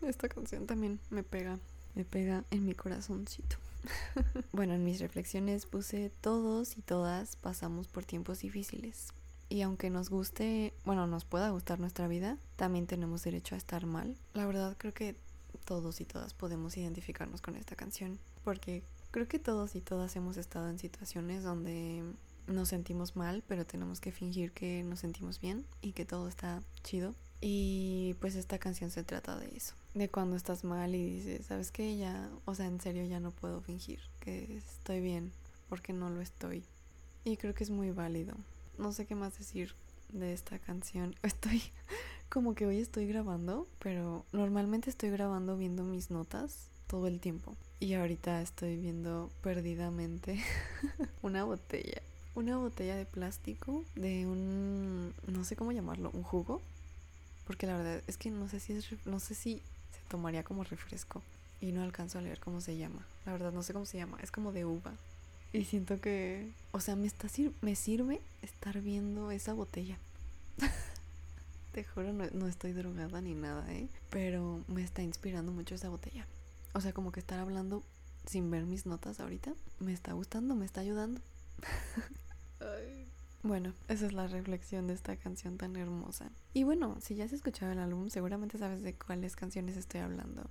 Esta 0.00 0.28
canción 0.28 0.66
también 0.66 0.98
me 1.10 1.22
pega, 1.22 1.58
me 1.98 2.04
pega 2.04 2.44
en 2.52 2.64
mi 2.64 2.74
corazoncito. 2.74 3.56
bueno, 4.52 4.74
en 4.74 4.84
mis 4.84 5.00
reflexiones 5.00 5.66
puse 5.66 6.12
todos 6.20 6.78
y 6.78 6.82
todas 6.82 7.34
pasamos 7.34 7.88
por 7.88 8.04
tiempos 8.04 8.38
difíciles. 8.38 9.08
Y 9.48 9.62
aunque 9.62 9.90
nos 9.90 10.08
guste, 10.08 10.74
bueno, 10.84 11.08
nos 11.08 11.24
pueda 11.24 11.50
gustar 11.50 11.80
nuestra 11.80 12.06
vida, 12.06 12.38
también 12.54 12.86
tenemos 12.86 13.24
derecho 13.24 13.56
a 13.56 13.58
estar 13.58 13.84
mal. 13.84 14.16
La 14.34 14.46
verdad 14.46 14.76
creo 14.78 14.94
que 14.94 15.16
todos 15.64 16.00
y 16.00 16.04
todas 16.04 16.34
podemos 16.34 16.76
identificarnos 16.76 17.42
con 17.42 17.56
esta 17.56 17.74
canción, 17.74 18.20
porque 18.44 18.84
creo 19.10 19.26
que 19.26 19.40
todos 19.40 19.74
y 19.74 19.80
todas 19.80 20.14
hemos 20.14 20.36
estado 20.36 20.68
en 20.68 20.78
situaciones 20.78 21.42
donde 21.42 22.04
nos 22.46 22.68
sentimos 22.68 23.16
mal, 23.16 23.42
pero 23.48 23.66
tenemos 23.66 24.00
que 24.00 24.12
fingir 24.12 24.52
que 24.52 24.84
nos 24.84 25.00
sentimos 25.00 25.40
bien 25.40 25.66
y 25.82 25.92
que 25.92 26.04
todo 26.04 26.28
está 26.28 26.62
chido. 26.84 27.16
Y 27.40 28.14
pues 28.20 28.36
esta 28.36 28.58
canción 28.58 28.90
se 28.90 29.02
trata 29.02 29.36
de 29.38 29.48
eso, 29.56 29.74
de 29.98 30.08
cuando 30.08 30.36
estás 30.36 30.64
mal 30.64 30.94
y 30.94 31.16
dices, 31.16 31.46
¿sabes 31.46 31.70
qué? 31.70 31.96
Ya, 31.96 32.30
o 32.44 32.54
sea, 32.54 32.66
en 32.66 32.80
serio 32.80 33.04
ya 33.04 33.20
no 33.20 33.30
puedo 33.30 33.60
fingir 33.60 34.00
que 34.20 34.56
estoy 34.56 35.00
bien, 35.00 35.32
porque 35.68 35.92
no 35.92 36.08
lo 36.08 36.20
estoy. 36.20 36.62
Y 37.24 37.36
creo 37.36 37.54
que 37.54 37.64
es 37.64 37.70
muy 37.70 37.90
válido. 37.90 38.34
No 38.78 38.92
sé 38.92 39.06
qué 39.06 39.14
más 39.14 39.36
decir 39.38 39.74
de 40.12 40.32
esta 40.32 40.58
canción. 40.58 41.14
Estoy 41.22 41.62
como 42.28 42.54
que 42.54 42.66
hoy 42.66 42.78
estoy 42.78 43.06
grabando, 43.06 43.66
pero 43.78 44.24
normalmente 44.32 44.90
estoy 44.90 45.10
grabando 45.10 45.56
viendo 45.56 45.82
mis 45.82 46.10
notas 46.10 46.68
todo 46.86 47.06
el 47.06 47.20
tiempo. 47.20 47.56
Y 47.80 47.94
ahorita 47.94 48.42
estoy 48.42 48.76
viendo 48.76 49.30
perdidamente 49.42 50.42
una 51.22 51.44
botella. 51.44 52.02
Una 52.34 52.56
botella 52.58 52.96
de 52.96 53.04
plástico 53.04 53.84
de 53.96 54.26
un 54.26 55.12
no 55.26 55.44
sé 55.44 55.56
cómo 55.56 55.72
llamarlo, 55.72 56.10
un 56.12 56.22
jugo, 56.22 56.60
porque 57.46 57.66
la 57.66 57.76
verdad 57.76 58.02
es 58.06 58.16
que 58.16 58.30
no 58.30 58.48
sé 58.48 58.60
si 58.60 58.74
es 58.74 58.86
no 59.06 59.18
sé 59.18 59.34
si 59.34 59.62
tomaría 60.08 60.42
como 60.42 60.64
refresco 60.64 61.22
y 61.60 61.72
no 61.72 61.82
alcanzo 61.82 62.18
a 62.18 62.22
leer 62.22 62.40
cómo 62.40 62.60
se 62.60 62.76
llama. 62.76 63.06
La 63.26 63.32
verdad 63.32 63.52
no 63.52 63.62
sé 63.62 63.72
cómo 63.72 63.86
se 63.86 63.98
llama, 63.98 64.18
es 64.22 64.30
como 64.30 64.52
de 64.52 64.64
uva. 64.64 64.92
Y 65.52 65.64
siento 65.64 66.00
que, 66.00 66.52
o 66.72 66.80
sea, 66.80 66.94
me 66.96 67.06
está 67.06 67.28
me 67.62 67.74
sirve 67.74 68.20
estar 68.42 68.80
viendo 68.80 69.30
esa 69.30 69.54
botella. 69.54 69.96
Te 71.72 71.84
juro, 71.84 72.12
no, 72.12 72.24
no 72.32 72.48
estoy 72.48 72.72
drogada 72.72 73.20
ni 73.20 73.34
nada, 73.34 73.70
¿eh? 73.72 73.88
Pero 74.10 74.62
me 74.68 74.82
está 74.82 75.02
inspirando 75.02 75.52
mucho 75.52 75.74
esa 75.74 75.88
botella. 75.88 76.26
O 76.74 76.80
sea, 76.80 76.92
como 76.92 77.12
que 77.12 77.20
estar 77.20 77.38
hablando 77.38 77.82
sin 78.26 78.50
ver 78.50 78.64
mis 78.64 78.84
notas 78.84 79.20
ahorita 79.20 79.54
me 79.80 79.92
está 79.92 80.12
gustando, 80.12 80.54
me 80.54 80.66
está 80.66 80.80
ayudando. 80.80 81.20
Bueno, 83.42 83.72
esa 83.86 84.06
es 84.06 84.12
la 84.12 84.26
reflexión 84.26 84.88
de 84.88 84.94
esta 84.94 85.16
canción 85.16 85.58
tan 85.58 85.76
hermosa. 85.76 86.30
Y 86.54 86.64
bueno, 86.64 86.96
si 87.00 87.14
ya 87.14 87.24
has 87.24 87.32
escuchado 87.32 87.72
el 87.72 87.78
álbum, 87.78 88.10
seguramente 88.10 88.58
sabes 88.58 88.82
de 88.82 88.94
cuáles 88.94 89.36
canciones 89.36 89.76
estoy 89.76 90.00
hablando. 90.00 90.50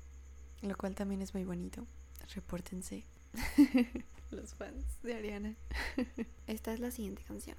Lo 0.61 0.75
cual 0.77 0.95
también 0.95 1.21
es 1.21 1.33
muy 1.33 1.43
bonito. 1.43 1.85
Repórtense. 2.33 3.03
Los 4.31 4.53
fans 4.53 4.85
de 5.03 5.15
Ariana. 5.15 5.55
Esta 6.47 6.73
es 6.73 6.79
la 6.79 6.91
siguiente 6.91 7.23
canción. 7.23 7.57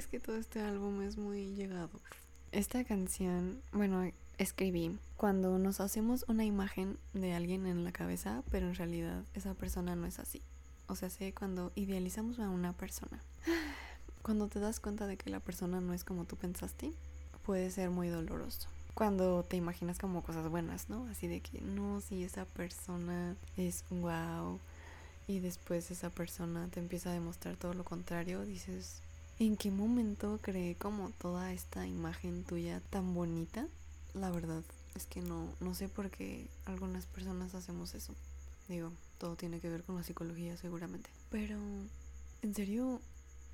es 0.00 0.06
que 0.06 0.18
todo 0.18 0.36
este 0.36 0.60
álbum 0.60 1.02
es 1.02 1.18
muy 1.18 1.54
llegado. 1.54 2.00
Esta 2.52 2.82
canción, 2.82 3.62
bueno, 3.70 4.10
escribí 4.36 4.98
cuando 5.16 5.56
nos 5.60 5.78
hacemos 5.78 6.24
una 6.26 6.44
imagen 6.44 6.98
de 7.14 7.32
alguien 7.32 7.64
en 7.68 7.84
la 7.84 7.92
cabeza, 7.92 8.42
pero 8.50 8.66
en 8.66 8.74
realidad 8.74 9.22
esa 9.34 9.54
persona 9.54 9.94
no 9.94 10.04
es 10.04 10.18
así. 10.18 10.42
O 10.88 10.96
sea, 10.96 11.10
sé 11.10 11.32
cuando 11.32 11.70
idealizamos 11.76 12.40
a 12.40 12.50
una 12.50 12.72
persona. 12.72 13.22
Cuando 14.22 14.48
te 14.48 14.60
das 14.60 14.80
cuenta 14.80 15.06
de 15.06 15.16
que 15.16 15.30
la 15.30 15.40
persona 15.40 15.80
no 15.80 15.94
es 15.94 16.04
como 16.04 16.26
tú 16.26 16.36
pensaste, 16.36 16.92
puede 17.46 17.70
ser 17.70 17.88
muy 17.88 18.08
doloroso. 18.08 18.68
Cuando 18.92 19.44
te 19.44 19.56
imaginas 19.56 19.98
como 19.98 20.22
cosas 20.22 20.46
buenas, 20.50 20.90
¿no? 20.90 21.06
Así 21.06 21.26
de 21.26 21.40
que 21.40 21.62
no, 21.62 22.02
si 22.02 22.22
esa 22.22 22.44
persona 22.44 23.34
es 23.56 23.84
wow. 23.88 24.58
Y 25.26 25.38
después 25.38 25.90
esa 25.90 26.10
persona 26.10 26.68
te 26.68 26.80
empieza 26.80 27.10
a 27.10 27.14
demostrar 27.14 27.56
todo 27.56 27.72
lo 27.72 27.84
contrario, 27.84 28.44
dices, 28.44 29.00
¿En 29.40 29.56
qué 29.56 29.70
momento 29.70 30.38
creé 30.42 30.74
como 30.74 31.12
toda 31.12 31.50
esta 31.54 31.86
imagen 31.86 32.44
tuya 32.44 32.82
tan 32.90 33.14
bonita? 33.14 33.66
La 34.12 34.30
verdad 34.30 34.62
es 34.94 35.06
que 35.06 35.22
no, 35.22 35.48
no 35.60 35.74
sé 35.74 35.88
por 35.88 36.10
qué 36.10 36.46
algunas 36.66 37.06
personas 37.06 37.54
hacemos 37.54 37.94
eso. 37.94 38.14
Digo, 38.68 38.92
todo 39.16 39.36
tiene 39.36 39.58
que 39.58 39.70
ver 39.70 39.82
con 39.82 39.96
la 39.96 40.02
psicología 40.02 40.58
seguramente. 40.58 41.08
Pero, 41.30 41.56
en 42.42 42.54
serio, 42.54 43.00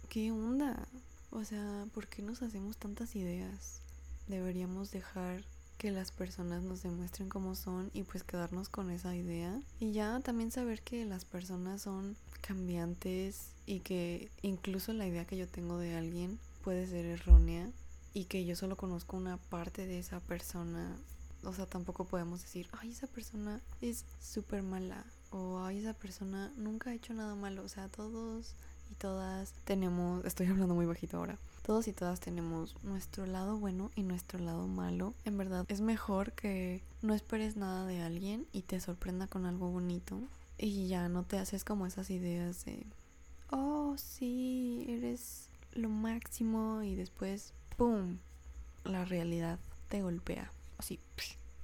¿qué 0.09 0.33
onda? 0.33 0.89
O 1.31 1.45
sea, 1.45 1.87
¿por 1.95 2.09
qué 2.09 2.21
nos 2.21 2.43
hacemos 2.43 2.77
tantas 2.77 3.15
ideas? 3.15 3.81
Deberíamos 4.27 4.91
dejar 4.91 5.45
que 5.79 5.93
las 5.93 6.11
personas 6.11 6.65
nos 6.65 6.83
demuestren 6.83 7.29
cómo 7.29 7.55
son 7.55 7.93
y 7.95 8.03
pues 8.03 8.25
quedarnos 8.25 8.69
con 8.69 8.91
esa 8.91 9.15
idea. 9.15 9.63
Y 9.79 9.93
ya 9.93 10.19
también 10.19 10.51
saber 10.51 10.83
que 10.83 11.05
las 11.05 11.25
personas 11.25 11.83
son 11.83 12.17
cambiantes 12.41 13.51
y 13.67 13.81
que 13.81 14.31
incluso 14.43 14.93
la 14.93 15.07
idea 15.07 15.27
que 15.27 15.37
yo 15.37 15.49
tengo 15.49 15.79
de 15.79 15.97
alguien 15.97 16.39
puede 16.63 16.87
ser 16.87 17.05
errónea 17.05 17.69
y 18.15 18.25
que 18.25 18.45
yo 18.45 18.57
solo 18.57 18.77
conozco 18.77 19.17
una 19.17 19.37
parte 19.37 19.87
de 19.87 19.99
esa 19.99 20.21
persona. 20.21 20.97
O 21.45 21.53
sea, 21.53 21.67
tampoco 21.67 22.07
podemos 22.07 22.41
decir, 22.41 22.69
ay, 22.81 22.91
esa 22.91 23.07
persona 23.07 23.61
es 23.81 24.05
súper 24.21 24.63
mala 24.63 25.05
o 25.31 25.59
ay, 25.61 25.79
esa 25.79 25.93
persona 25.93 26.53
nunca 26.57 26.91
ha 26.91 26.95
hecho 26.95 27.13
nada 27.13 27.35
malo. 27.35 27.63
O 27.63 27.69
sea, 27.69 27.89
todos 27.89 28.55
y 28.91 28.95
todas 28.95 29.53
tenemos, 29.65 30.25
estoy 30.25 30.47
hablando 30.47 30.75
muy 30.75 30.87
bajito 30.87 31.19
ahora, 31.19 31.39
todos 31.63 31.89
y 31.89 31.93
todas 31.93 32.21
tenemos 32.21 32.77
nuestro 32.85 33.27
lado 33.27 33.59
bueno 33.59 33.91
y 33.97 34.03
nuestro 34.03 34.39
lado 34.39 34.67
malo. 34.67 35.13
En 35.25 35.37
verdad, 35.37 35.67
es 35.69 35.81
mejor 35.81 36.33
que 36.33 36.83
no 37.03 37.15
esperes 37.15 37.57
nada 37.57 37.87
de 37.87 38.01
alguien 38.01 38.47
y 38.53 38.63
te 38.63 38.81
sorprenda 38.81 39.27
con 39.27 39.45
algo 39.45 39.71
bonito 39.71 40.21
y 40.59 40.89
ya 40.89 41.09
no 41.09 41.25
te 41.25 41.39
haces 41.39 41.65
como 41.65 41.87
esas 41.87 42.11
ideas 42.11 42.65
de, 42.65 42.87
oh, 43.51 43.95
sí, 43.97 44.85
eres 44.89 45.49
lo 45.73 45.89
máximo 45.89 46.83
y 46.83 46.95
después, 46.95 47.53
¡pum!, 47.77 48.19
la 48.85 49.05
realidad 49.05 49.59
te 49.89 50.03
golpea. 50.03 50.51
Así. 50.79 50.99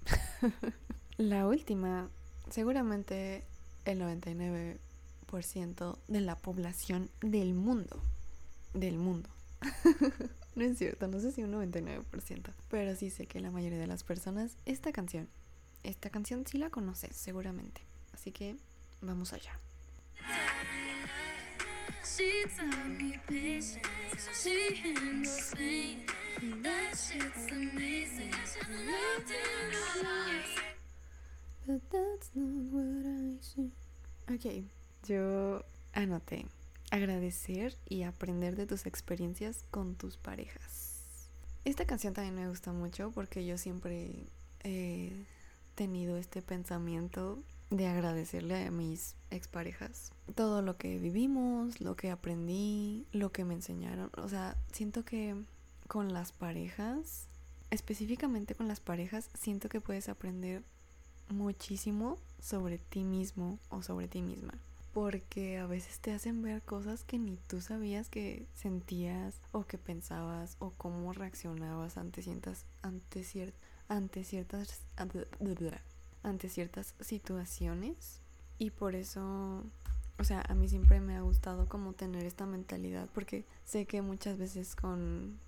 la 1.17 1.47
última, 1.47 2.09
seguramente 2.51 3.45
el 3.85 4.01
99% 4.01 5.99
de 6.09 6.21
la 6.21 6.37
población 6.37 7.11
del 7.21 7.55
mundo, 7.55 8.01
del 8.75 8.99
mundo. 8.99 9.29
no 10.57 10.65
es 10.65 10.79
cierto, 10.79 11.07
no 11.09 11.21
sé 11.21 11.33
si 11.33 11.43
un 11.43 11.53
99%, 11.53 12.51
pero 12.69 12.97
sí 12.97 13.11
sé 13.11 13.27
que 13.27 13.41
la 13.41 13.51
mayoría 13.51 13.79
de 13.79 13.87
las 13.87 14.05
personas, 14.05 14.57
esta 14.67 14.93
canción, 14.93 15.29
esta 15.83 16.11
canción 16.11 16.47
sí 16.47 16.59
la 16.59 16.71
conoces 16.71 17.17
seguramente. 17.17 17.83
Así 18.13 18.31
que 18.31 18.57
Vamos 19.03 19.33
allá. 19.33 19.59
Ok, 34.29 34.65
yo 35.07 35.65
anoté. 35.93 36.47
Agradecer 36.91 37.77
y 37.89 38.03
aprender 38.03 38.57
de 38.57 38.67
tus 38.67 38.87
experiencias 38.87 39.65
con 39.71 39.95
tus 39.95 40.17
parejas. 40.17 41.29
Esta 41.65 41.87
canción 41.87 42.15
también 42.15 42.35
me 42.35 42.49
gusta 42.49 42.73
mucho 42.73 43.13
porque 43.13 43.47
yo 43.47 43.57
siempre 43.57 44.27
he 44.65 45.13
tenido 45.77 46.17
este 46.17 46.43
pensamiento 46.43 47.39
de 47.77 47.87
agradecerle 47.89 48.67
a 48.67 48.71
mis 48.71 49.17
exparejas 49.31 50.13
todo 50.35 50.63
lo 50.63 50.77
que 50.77 50.99
vivimos, 50.99 51.81
lo 51.81 51.97
que 51.97 52.11
aprendí, 52.11 53.07
lo 53.13 53.33
que 53.33 53.45
me 53.45 53.55
enseñaron. 53.55 54.11
O 54.17 54.29
sea, 54.29 54.57
siento 54.73 55.05
que 55.05 55.35
con 55.89 56.13
las 56.13 56.33
parejas 56.33 57.27
específicamente 57.73 58.55
con 58.55 58.69
las 58.69 58.81
parejas, 58.81 59.31
siento 59.33 59.71
que 59.71 59.81
puedes 59.81 60.11
aprender 60.11 60.63
muchísimo 61.31 62.19
sobre 62.39 62.77
ti 62.77 63.03
mismo 63.03 63.59
o 63.71 63.83
sobre 63.83 64.09
ti 64.09 64.21
misma. 64.21 64.53
Porque 64.93 65.57
a 65.57 65.67
veces 65.67 65.99
te 65.99 66.13
hacen 66.13 66.43
ver 66.43 66.61
cosas 66.61 67.03
que 67.03 67.19
ni 67.19 67.39
tú 67.47 67.63
sabías 67.63 68.11
que 68.11 68.47
sentías 68.55 69.35
o 69.53 69.65
que 69.65 69.79
pensabas 69.79 70.57
o 70.59 70.73
cómo 70.77 71.15
reaccionabas 71.15 71.97
ante 71.97 72.23
ciertas, 72.23 72.67
ante, 72.83 73.25
ciertas, 73.25 74.83
ciertas 76.49 76.95
situaciones. 77.01 78.21
Y 78.59 78.71
por 78.71 78.95
eso 78.95 79.65
o 80.19 80.25
sea, 80.25 80.45
a 80.49 80.55
mí 80.55 80.69
siempre 80.69 81.01
me 81.01 81.17
ha 81.17 81.23
gustado 81.23 81.67
como 81.67 81.95
tener 81.95 82.25
esta 82.25 82.47
mentalidad 82.47 83.09
porque 83.13 83.45
sé 83.65 83.87
que 83.87 84.03
muchas 84.03 84.39
veces 84.39 84.77
con, 84.77 85.39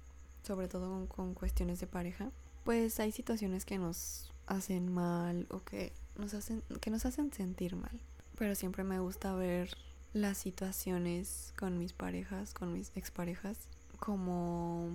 sobre 0.43 0.69
todo 0.69 1.07
con, 1.07 1.35
cuestiones 1.35 1.81
de 1.81 1.87
pareja, 1.87 2.31
pues 2.64 2.99
hay 2.99 3.12
situaciones 3.12 3.64
que 3.64 3.78
nos 3.78 4.33
hacen 4.47 4.93
mal 4.93 5.47
o 5.50 5.62
que 5.62 5.93
nos 6.16 6.35
hacen, 6.35 6.62
que 6.81 6.90
nos 6.90 7.04
hacen 7.07 7.33
sentir 7.33 7.76
mal. 7.76 8.00
Pero 8.37 8.54
siempre 8.54 8.83
me 8.83 8.99
gusta 8.99 9.35
ver 9.35 9.76
las 10.12 10.38
situaciones 10.38 11.52
con 11.57 11.78
mis 11.78 11.93
parejas, 11.93 12.52
con 12.52 12.73
mis 12.73 12.90
exparejas, 12.97 13.59
como 14.00 14.88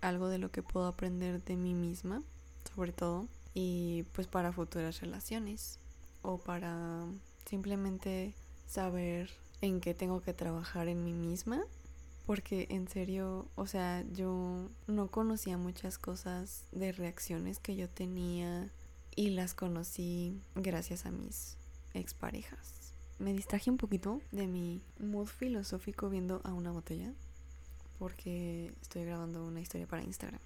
algo 0.00 0.28
de 0.28 0.38
lo 0.38 0.50
que 0.50 0.62
puedo 0.62 0.86
aprender 0.86 1.42
de 1.44 1.56
mí 1.56 1.74
misma, 1.74 2.22
sobre 2.74 2.92
todo, 2.92 3.26
y 3.54 4.02
pues 4.12 4.26
para 4.26 4.52
futuras 4.52 5.00
relaciones 5.00 5.78
o 6.22 6.38
para 6.38 7.06
simplemente 7.46 8.34
saber 8.66 9.30
en 9.60 9.80
qué 9.80 9.94
tengo 9.94 10.20
que 10.20 10.34
trabajar 10.34 10.88
en 10.88 11.04
mí 11.04 11.12
misma. 11.12 11.62
Porque 12.26 12.66
en 12.70 12.88
serio, 12.88 13.46
o 13.54 13.66
sea, 13.66 14.02
yo 14.12 14.70
no 14.86 15.08
conocía 15.08 15.58
muchas 15.58 15.98
cosas 15.98 16.64
de 16.72 16.90
reacciones 16.90 17.58
que 17.58 17.76
yo 17.76 17.88
tenía 17.88 18.70
y 19.14 19.30
las 19.30 19.52
conocí 19.52 20.40
gracias 20.54 21.04
a 21.04 21.10
mis 21.10 21.56
exparejas. 21.92 22.94
Me 23.18 23.34
distraje 23.34 23.70
un 23.70 23.76
poquito 23.76 24.22
de 24.32 24.46
mi 24.46 24.80
mood 24.98 25.26
filosófico 25.26 26.08
viendo 26.08 26.40
a 26.44 26.52
una 26.54 26.72
botella 26.72 27.12
porque 27.98 28.72
estoy 28.80 29.04
grabando 29.04 29.44
una 29.44 29.60
historia 29.60 29.86
para 29.86 30.02
Instagram. 30.02 30.40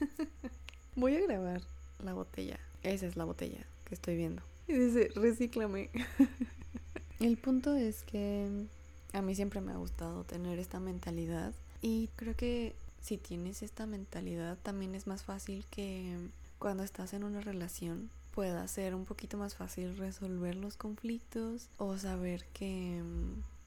Voy 0.94 1.16
a 1.16 1.20
grabar 1.20 1.62
la 2.04 2.14
botella. 2.14 2.58
Esa 2.82 3.06
es 3.06 3.16
la 3.16 3.24
botella 3.24 3.66
que 3.84 3.94
estoy 3.94 4.16
viendo. 4.16 4.42
Y 4.68 4.74
dice, 4.74 5.10
recíclame. 5.14 5.90
El 7.20 7.36
punto 7.36 7.74
es 7.74 8.02
que 8.02 8.66
a 9.12 9.22
mí 9.22 9.34
siempre 9.34 9.60
me 9.60 9.72
ha 9.72 9.76
gustado 9.76 10.24
tener 10.24 10.58
esta 10.58 10.80
mentalidad 10.80 11.54
y 11.80 12.08
creo 12.16 12.34
que 12.34 12.74
si 13.00 13.18
tienes 13.18 13.62
esta 13.62 13.86
mentalidad 13.86 14.58
también 14.62 14.94
es 14.94 15.06
más 15.06 15.22
fácil 15.22 15.64
que 15.70 16.16
cuando 16.58 16.82
estás 16.82 17.12
en 17.12 17.22
una 17.22 17.40
relación 17.40 18.10
pueda 18.32 18.66
ser 18.66 18.94
un 18.94 19.04
poquito 19.04 19.38
más 19.38 19.54
fácil 19.54 19.96
resolver 19.96 20.56
los 20.56 20.76
conflictos 20.76 21.68
o 21.76 21.96
saber 21.98 22.44
que 22.52 23.00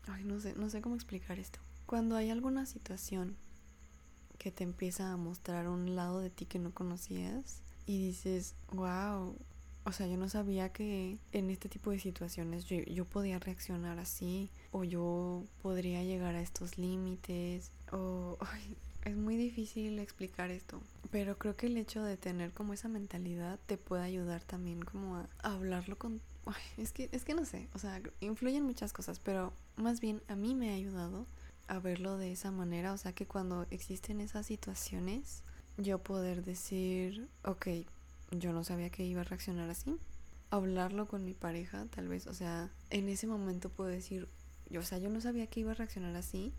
ay 0.07 0.23
no 0.25 0.39
sé 0.41 0.55
no 0.55 0.69
sé 0.69 0.81
cómo 0.81 0.95
explicar 0.95 1.39
esto 1.39 1.59
cuando 1.85 2.17
hay 2.17 2.29
alguna 2.29 2.65
situación 2.65 3.37
que 4.37 4.51
te 4.51 4.63
empieza 4.63 5.13
a 5.13 5.17
mostrar 5.17 5.69
un 5.69 5.95
lado 5.95 6.19
de 6.19 6.29
ti 6.29 6.45
que 6.45 6.59
no 6.59 6.71
conocías 6.73 7.61
y 7.87 7.97
dices 7.97 8.53
wow 8.73 9.35
o 9.87 9.93
sea, 9.93 10.05
yo 10.05 10.17
no 10.17 10.27
sabía 10.27 10.67
que 10.73 11.17
en 11.31 11.49
este 11.49 11.69
tipo 11.69 11.91
de 11.91 11.99
situaciones 11.99 12.65
yo, 12.65 13.05
podía 13.05 13.39
reaccionar 13.39 13.99
así 13.99 14.49
o 14.71 14.83
yo 14.83 15.45
podría 15.61 16.03
llegar 16.03 16.35
a 16.35 16.41
estos 16.41 16.77
límites 16.77 17.71
o... 17.93 18.37
es 19.05 19.15
muy 19.15 19.37
difícil 19.37 19.97
explicar 19.99 20.51
esto, 20.51 20.81
pero 21.09 21.37
creo 21.37 21.55
que 21.55 21.67
el 21.67 21.77
hecho 21.77 22.03
de 22.03 22.17
tener 22.17 22.51
como 22.51 22.73
esa 22.73 22.89
mentalidad 22.89 23.57
te 23.65 23.77
puede 23.77 24.03
ayudar 24.03 24.43
también 24.43 24.81
como 24.81 25.15
a, 25.15 25.29
hablarlo 25.41 25.97
con... 25.97 26.19
es, 26.75 26.91
que, 26.91 27.07
es 27.13 27.23
que 27.23 27.33
no 27.33 27.45
sé, 27.45 27.69
o 27.73 27.79
sea, 27.79 28.01
influyen 28.19 28.65
muchas 28.65 28.91
cosas, 28.91 29.19
pero 29.19 29.53
más 29.77 30.01
bien 30.01 30.21
a 30.27 30.35
mí 30.35 30.53
me 30.53 30.71
ha 30.71 30.73
ayudado 30.73 31.25
a 31.69 31.79
verlo 31.79 32.17
de 32.17 32.33
esa 32.33 32.51
manera, 32.51 32.91
o 32.91 32.97
sea, 32.97 33.13
que 33.13 33.25
cuando 33.25 33.65
existen 33.71 34.19
esas 34.19 34.47
situaciones, 34.47 35.43
yo 35.77 35.99
poder 35.99 36.43
decir, 36.43 37.27
ok, 37.43 37.67
yo 38.31 38.51
no 38.51 38.63
sabía 38.63 38.89
que 38.89 39.05
iba 39.05 39.21
a 39.21 39.23
reaccionar 39.23 39.69
así. 39.69 39.97
Hablarlo 40.49 41.07
con 41.07 41.23
mi 41.23 41.33
pareja, 41.33 41.85
tal 41.93 42.07
vez, 42.07 42.27
o 42.27 42.33
sea, 42.33 42.69
en 42.89 43.09
ese 43.09 43.27
momento 43.27 43.69
puedo 43.69 43.89
decir, 43.89 44.27
yo, 44.69 44.81
o 44.81 44.83
sea, 44.83 44.97
yo 44.97 45.09
no 45.09 45.21
sabía 45.21 45.47
que 45.47 45.59
iba 45.61 45.71
a 45.71 45.75
reaccionar 45.75 46.15
así. 46.15 46.53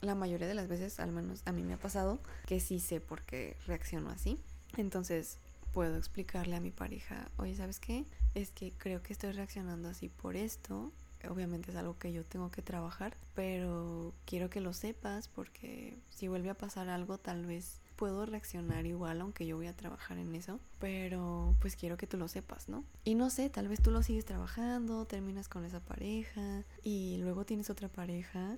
La 0.00 0.14
mayoría 0.14 0.46
de 0.46 0.54
las 0.54 0.68
veces, 0.68 1.00
al 1.00 1.12
menos 1.12 1.42
a 1.46 1.52
mí 1.52 1.62
me 1.62 1.74
ha 1.74 1.78
pasado, 1.78 2.18
que 2.46 2.60
sí 2.60 2.80
sé 2.80 3.00
por 3.00 3.22
qué 3.22 3.56
reacciono 3.66 4.10
así. 4.10 4.38
Entonces, 4.76 5.38
puedo 5.72 5.96
explicarle 5.96 6.56
a 6.56 6.60
mi 6.60 6.70
pareja, 6.70 7.28
oye, 7.36 7.54
¿sabes 7.56 7.80
qué? 7.80 8.04
Es 8.34 8.50
que 8.50 8.72
creo 8.72 9.02
que 9.02 9.12
estoy 9.12 9.32
reaccionando 9.32 9.88
así 9.88 10.08
por 10.08 10.36
esto. 10.36 10.92
Obviamente 11.28 11.70
es 11.70 11.76
algo 11.76 11.98
que 11.98 12.12
yo 12.12 12.24
tengo 12.24 12.50
que 12.50 12.60
trabajar, 12.60 13.16
pero 13.34 14.12
quiero 14.26 14.50
que 14.50 14.60
lo 14.60 14.72
sepas 14.74 15.28
porque 15.28 15.96
si 16.10 16.28
vuelve 16.28 16.50
a 16.50 16.54
pasar 16.54 16.88
algo, 16.88 17.16
tal 17.16 17.46
vez 17.46 17.80
puedo 17.96 18.26
reaccionar 18.26 18.86
igual 18.86 19.20
aunque 19.20 19.46
yo 19.46 19.56
voy 19.56 19.66
a 19.66 19.76
trabajar 19.76 20.18
en 20.18 20.34
eso, 20.34 20.60
pero 20.78 21.54
pues 21.60 21.76
quiero 21.76 21.96
que 21.96 22.06
tú 22.06 22.16
lo 22.16 22.28
sepas, 22.28 22.68
¿no? 22.68 22.84
Y 23.04 23.14
no 23.14 23.30
sé, 23.30 23.50
tal 23.50 23.68
vez 23.68 23.80
tú 23.80 23.90
lo 23.90 24.02
sigues 24.02 24.24
trabajando, 24.24 25.04
terminas 25.04 25.48
con 25.48 25.64
esa 25.64 25.80
pareja 25.80 26.64
y 26.82 27.18
luego 27.18 27.44
tienes 27.44 27.70
otra 27.70 27.88
pareja, 27.88 28.56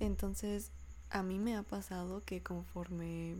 entonces 0.00 0.70
a 1.10 1.22
mí 1.22 1.38
me 1.38 1.56
ha 1.56 1.62
pasado 1.62 2.24
que 2.24 2.42
conforme 2.42 3.36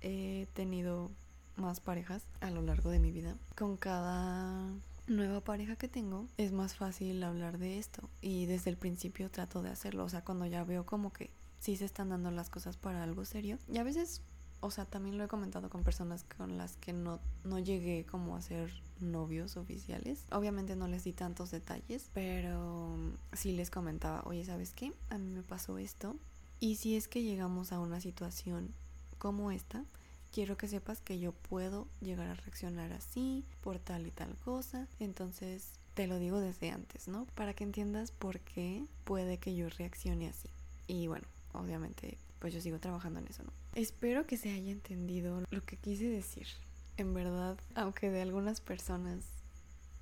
he 0.00 0.46
tenido 0.54 1.10
más 1.56 1.80
parejas 1.80 2.26
a 2.40 2.50
lo 2.50 2.62
largo 2.62 2.90
de 2.90 2.98
mi 2.98 3.12
vida, 3.12 3.36
con 3.54 3.76
cada 3.76 4.72
nueva 5.06 5.40
pareja 5.40 5.76
que 5.76 5.88
tengo, 5.88 6.26
es 6.36 6.52
más 6.52 6.74
fácil 6.74 7.22
hablar 7.22 7.58
de 7.58 7.78
esto. 7.78 8.08
Y 8.20 8.46
desde 8.46 8.70
el 8.70 8.76
principio 8.76 9.30
trato 9.30 9.62
de 9.62 9.70
hacerlo. 9.70 10.04
O 10.04 10.08
sea, 10.08 10.24
cuando 10.24 10.46
ya 10.46 10.64
veo 10.64 10.86
como 10.86 11.12
que 11.12 11.30
sí 11.58 11.76
se 11.76 11.84
están 11.84 12.08
dando 12.08 12.30
las 12.30 12.48
cosas 12.48 12.76
para 12.76 13.02
algo 13.02 13.24
serio. 13.24 13.58
Y 13.68 13.78
a 13.78 13.84
veces 13.84 14.22
o 14.60 14.70
sea, 14.70 14.84
también 14.84 15.18
lo 15.18 15.24
he 15.24 15.28
comentado 15.28 15.70
con 15.70 15.82
personas 15.82 16.24
con 16.36 16.56
las 16.56 16.76
que 16.76 16.92
no, 16.92 17.20
no 17.44 17.58
llegué 17.58 18.04
como 18.04 18.36
a 18.36 18.42
ser 18.42 18.70
novios 19.00 19.56
oficiales. 19.56 20.24
Obviamente 20.30 20.76
no 20.76 20.86
les 20.86 21.04
di 21.04 21.12
tantos 21.12 21.50
detalles, 21.50 22.10
pero 22.12 22.96
sí 23.32 23.52
les 23.52 23.70
comentaba, 23.70 24.22
oye, 24.26 24.44
¿sabes 24.44 24.72
qué? 24.72 24.92
A 25.08 25.18
mí 25.18 25.30
me 25.30 25.42
pasó 25.42 25.78
esto. 25.78 26.16
Y 26.58 26.76
si 26.76 26.96
es 26.96 27.08
que 27.08 27.22
llegamos 27.22 27.72
a 27.72 27.80
una 27.80 28.00
situación 28.00 28.74
como 29.18 29.50
esta, 29.50 29.84
quiero 30.30 30.56
que 30.56 30.68
sepas 30.68 31.00
que 31.00 31.18
yo 31.18 31.32
puedo 31.32 31.88
llegar 32.00 32.28
a 32.28 32.34
reaccionar 32.34 32.92
así 32.92 33.44
por 33.62 33.78
tal 33.78 34.06
y 34.06 34.10
tal 34.10 34.36
cosa. 34.36 34.86
Entonces 34.98 35.72
te 35.94 36.06
lo 36.06 36.18
digo 36.18 36.38
desde 36.38 36.70
antes, 36.70 37.08
¿no? 37.08 37.26
Para 37.34 37.54
que 37.54 37.64
entiendas 37.64 38.12
por 38.12 38.40
qué 38.40 38.84
puede 39.04 39.38
que 39.38 39.54
yo 39.54 39.68
reaccione 39.70 40.28
así. 40.28 40.50
Y 40.86 41.06
bueno, 41.06 41.26
obviamente 41.52 42.18
pues 42.40 42.52
yo 42.52 42.60
sigo 42.60 42.80
trabajando 42.80 43.20
en 43.20 43.28
eso, 43.28 43.44
¿no? 43.44 43.52
Espero 43.74 44.26
que 44.26 44.36
se 44.36 44.50
haya 44.50 44.72
entendido 44.72 45.42
lo 45.50 45.64
que 45.64 45.76
quise 45.76 46.06
decir. 46.08 46.48
En 46.96 47.14
verdad, 47.14 47.56
aunque 47.74 48.10
de 48.10 48.22
algunas 48.22 48.60
personas 48.60 49.24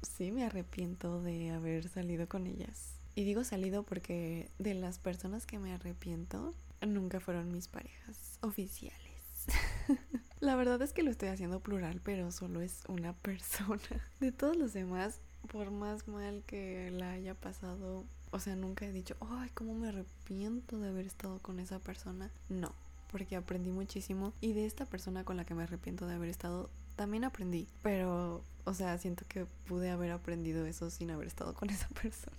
sí 0.03 0.31
me 0.31 0.45
arrepiento 0.45 1.21
de 1.21 1.51
haber 1.51 1.89
salido 1.89 2.29
con 2.29 2.47
ellas. 2.47 2.95
Y 3.15 3.25
digo 3.25 3.45
salido 3.45 3.83
porque 3.83 4.51
de 4.59 4.75
las 4.75 4.99
personas 4.99 5.45
que 5.45 5.59
me 5.59 5.73
arrepiento 5.73 6.55
nunca 6.81 7.21
fueron 7.21 7.51
mis 7.53 7.69
parejas 7.69 8.39
oficiales. 8.41 9.47
La 10.41 10.55
verdad 10.55 10.81
es 10.83 10.93
que 10.93 11.03
lo 11.03 11.11
estoy 11.11 11.31
haciendo 11.31 11.61
plural, 11.61 12.01
pero 12.03 12.31
solo 12.31 12.61
es 12.61 12.85
una 12.89 13.13
persona. 13.23 13.83
De 14.21 14.31
todos 14.31 14.57
los 14.57 14.73
demás, 14.73 15.21
por 15.49 15.71
más 15.73 16.07
mal 16.07 16.45
que 16.47 16.91
la 16.93 17.13
haya 17.13 17.35
pasado, 17.35 18.07
o 18.31 18.41
sea, 18.41 18.57
nunca 18.57 18.87
he 18.87 18.93
dicho, 18.93 19.17
ay, 19.21 19.51
cómo 19.55 19.75
me 19.75 19.89
arrepiento 19.89 20.79
de 20.79 20.89
haber 20.89 21.07
estado 21.07 21.39
con 21.41 21.61
esa 21.61 21.79
persona. 21.79 22.31
No, 22.49 22.73
porque 23.11 23.37
aprendí 23.37 23.71
muchísimo 23.71 24.33
y 24.41 24.53
de 24.53 24.67
esta 24.67 24.87
persona 24.87 25.25
con 25.25 25.37
la 25.37 25.45
que 25.45 25.55
me 25.55 25.63
arrepiento 25.63 26.07
de 26.07 26.15
haber 26.15 26.29
estado 26.29 26.71
también 26.97 27.25
aprendí, 27.25 27.69
pero, 27.83 28.43
o 28.65 28.75
sea, 28.75 28.99
siento 28.99 29.25
que 29.29 29.47
pude 29.67 29.91
haber 29.91 30.11
aprendido 30.11 30.67
eso 30.67 30.91
sin 30.91 31.11
haber 31.13 31.29
estado 31.29 31.55
con 31.55 31.71
esa 31.71 31.89
persona. 32.03 32.37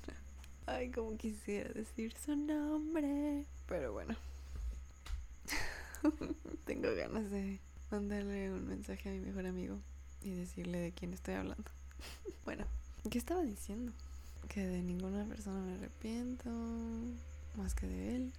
Ay, 0.65 0.91
como 0.91 1.17
quisiera 1.17 1.69
decir 1.73 2.13
su 2.17 2.35
nombre. 2.35 3.45
Pero 3.67 3.93
bueno. 3.93 4.15
Tengo 6.65 6.93
ganas 6.93 7.31
de 7.31 7.59
mandarle 7.89 8.51
un 8.51 8.67
mensaje 8.67 9.09
a 9.09 9.11
mi 9.13 9.19
mejor 9.19 9.47
amigo 9.47 9.79
y 10.21 10.31
decirle 10.31 10.79
de 10.79 10.91
quién 10.91 11.13
estoy 11.13 11.35
hablando. 11.35 11.71
bueno, 12.45 12.65
¿qué 13.09 13.17
estaba 13.17 13.41
diciendo? 13.41 13.93
Que 14.47 14.65
de 14.65 14.81
ninguna 14.81 15.25
persona 15.25 15.59
me 15.61 15.75
arrepiento 15.75 16.49
más 17.55 17.73
que 17.73 17.87
de 17.87 18.15
él. 18.15 18.31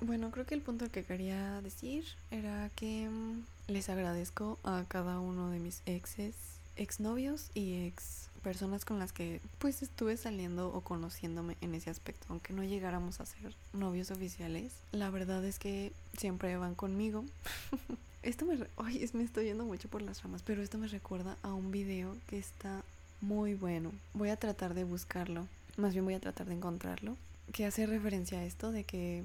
Bueno, 0.00 0.30
creo 0.30 0.46
que 0.46 0.54
el 0.54 0.62
punto 0.62 0.90
que 0.90 1.04
quería 1.04 1.60
decir 1.60 2.04
era 2.30 2.70
que 2.76 3.08
um, 3.08 3.42
les 3.66 3.88
agradezco 3.88 4.58
a 4.62 4.84
cada 4.86 5.18
uno 5.18 5.50
de 5.50 5.58
mis 5.58 5.82
exes, 5.86 6.34
exnovios 6.76 7.50
y 7.54 7.86
ex 7.86 8.28
personas 8.38 8.84
con 8.84 9.00
las 9.00 9.12
que 9.12 9.40
pues 9.58 9.82
estuve 9.82 10.16
saliendo 10.16 10.72
o 10.72 10.80
conociéndome 10.80 11.56
en 11.60 11.74
ese 11.74 11.90
aspecto, 11.90 12.26
aunque 12.28 12.52
no 12.52 12.62
llegáramos 12.62 13.20
a 13.20 13.26
ser 13.26 13.54
novios 13.72 14.12
oficiales. 14.12 14.72
La 14.92 15.10
verdad 15.10 15.44
es 15.44 15.58
que 15.58 15.92
siempre 16.16 16.56
van 16.56 16.76
conmigo. 16.76 17.24
esto 18.22 18.46
me... 18.46 18.56
Ay, 18.76 19.08
me 19.12 19.24
estoy 19.24 19.46
yendo 19.46 19.64
mucho 19.64 19.88
por 19.88 20.02
las 20.02 20.22
ramas, 20.22 20.42
pero 20.42 20.62
esto 20.62 20.78
me 20.78 20.86
recuerda 20.86 21.36
a 21.42 21.52
un 21.52 21.72
video 21.72 22.16
que 22.28 22.38
está 22.38 22.84
muy 23.20 23.54
bueno. 23.54 23.92
Voy 24.14 24.30
a 24.30 24.36
tratar 24.36 24.74
de 24.74 24.84
buscarlo, 24.84 25.46
más 25.76 25.92
bien 25.92 26.04
voy 26.04 26.14
a 26.14 26.20
tratar 26.20 26.46
de 26.46 26.54
encontrarlo, 26.54 27.16
que 27.52 27.66
hace 27.66 27.86
referencia 27.86 28.38
a 28.38 28.44
esto 28.44 28.72
de 28.72 28.84
que, 28.84 29.24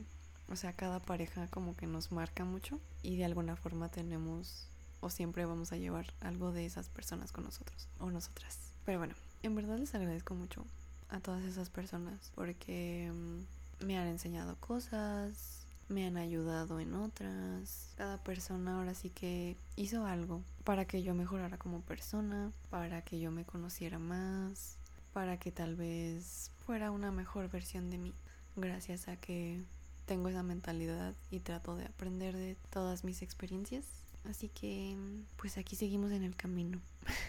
o 0.49 0.55
sea, 0.55 0.73
cada 0.73 0.99
pareja 0.99 1.47
como 1.47 1.75
que 1.75 1.87
nos 1.87 2.11
marca 2.11 2.45
mucho 2.45 2.79
y 3.01 3.17
de 3.17 3.25
alguna 3.25 3.55
forma 3.55 3.89
tenemos 3.89 4.67
o 5.01 5.09
siempre 5.09 5.45
vamos 5.45 5.73
a 5.73 5.77
llevar 5.77 6.13
algo 6.21 6.51
de 6.53 6.65
esas 6.65 6.87
personas 6.87 7.31
con 7.31 7.43
nosotros 7.43 7.87
o 7.99 8.09
nosotras. 8.09 8.57
Pero 8.85 8.99
bueno, 8.99 9.15
en 9.43 9.55
verdad 9.55 9.77
les 9.77 9.93
agradezco 9.93 10.33
mucho 10.33 10.65
a 11.09 11.19
todas 11.19 11.43
esas 11.43 11.69
personas 11.69 12.31
porque 12.35 13.11
mm, 13.13 13.85
me 13.85 13.97
han 13.97 14.07
enseñado 14.07 14.55
cosas, 14.61 15.62
me 15.89 16.05
han 16.05 16.17
ayudado 16.17 16.79
en 16.79 16.93
otras. 16.93 17.93
Cada 17.97 18.17
persona 18.23 18.77
ahora 18.77 18.93
sí 18.93 19.09
que 19.09 19.55
hizo 19.75 20.05
algo 20.05 20.41
para 20.63 20.85
que 20.85 21.03
yo 21.03 21.13
mejorara 21.13 21.57
como 21.57 21.81
persona, 21.81 22.51
para 22.69 23.01
que 23.01 23.19
yo 23.19 23.31
me 23.31 23.45
conociera 23.45 23.99
más, 23.99 24.77
para 25.13 25.37
que 25.37 25.51
tal 25.51 25.75
vez 25.75 26.51
fuera 26.65 26.91
una 26.91 27.11
mejor 27.11 27.49
versión 27.49 27.89
de 27.89 27.97
mí. 27.97 28.13
Gracias 28.55 29.07
a 29.07 29.17
que 29.17 29.63
tengo 30.05 30.29
esa 30.29 30.43
mentalidad 30.43 31.15
y 31.31 31.39
trato 31.39 31.75
de 31.75 31.85
aprender 31.85 32.35
de 32.35 32.57
todas 32.69 33.03
mis 33.03 33.21
experiencias. 33.21 33.85
Así 34.25 34.49
que 34.49 34.97
pues 35.37 35.57
aquí 35.57 35.75
seguimos 35.75 36.11
en 36.11 36.23
el 36.23 36.35
camino 36.35 36.79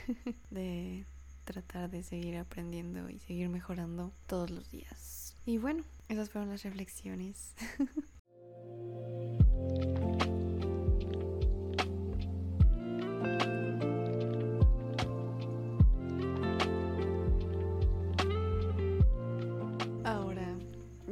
de 0.51 1.05
tratar 1.45 1.91
de 1.91 2.03
seguir 2.03 2.37
aprendiendo 2.37 3.11
y 3.11 3.19
seguir 3.19 3.49
mejorando 3.49 4.13
todos 4.27 4.51
los 4.51 4.71
días. 4.71 5.37
Y 5.45 5.59
bueno, 5.59 5.85
esas 6.09 6.31
fueron 6.31 6.51
las 6.51 6.63
reflexiones. 6.63 7.55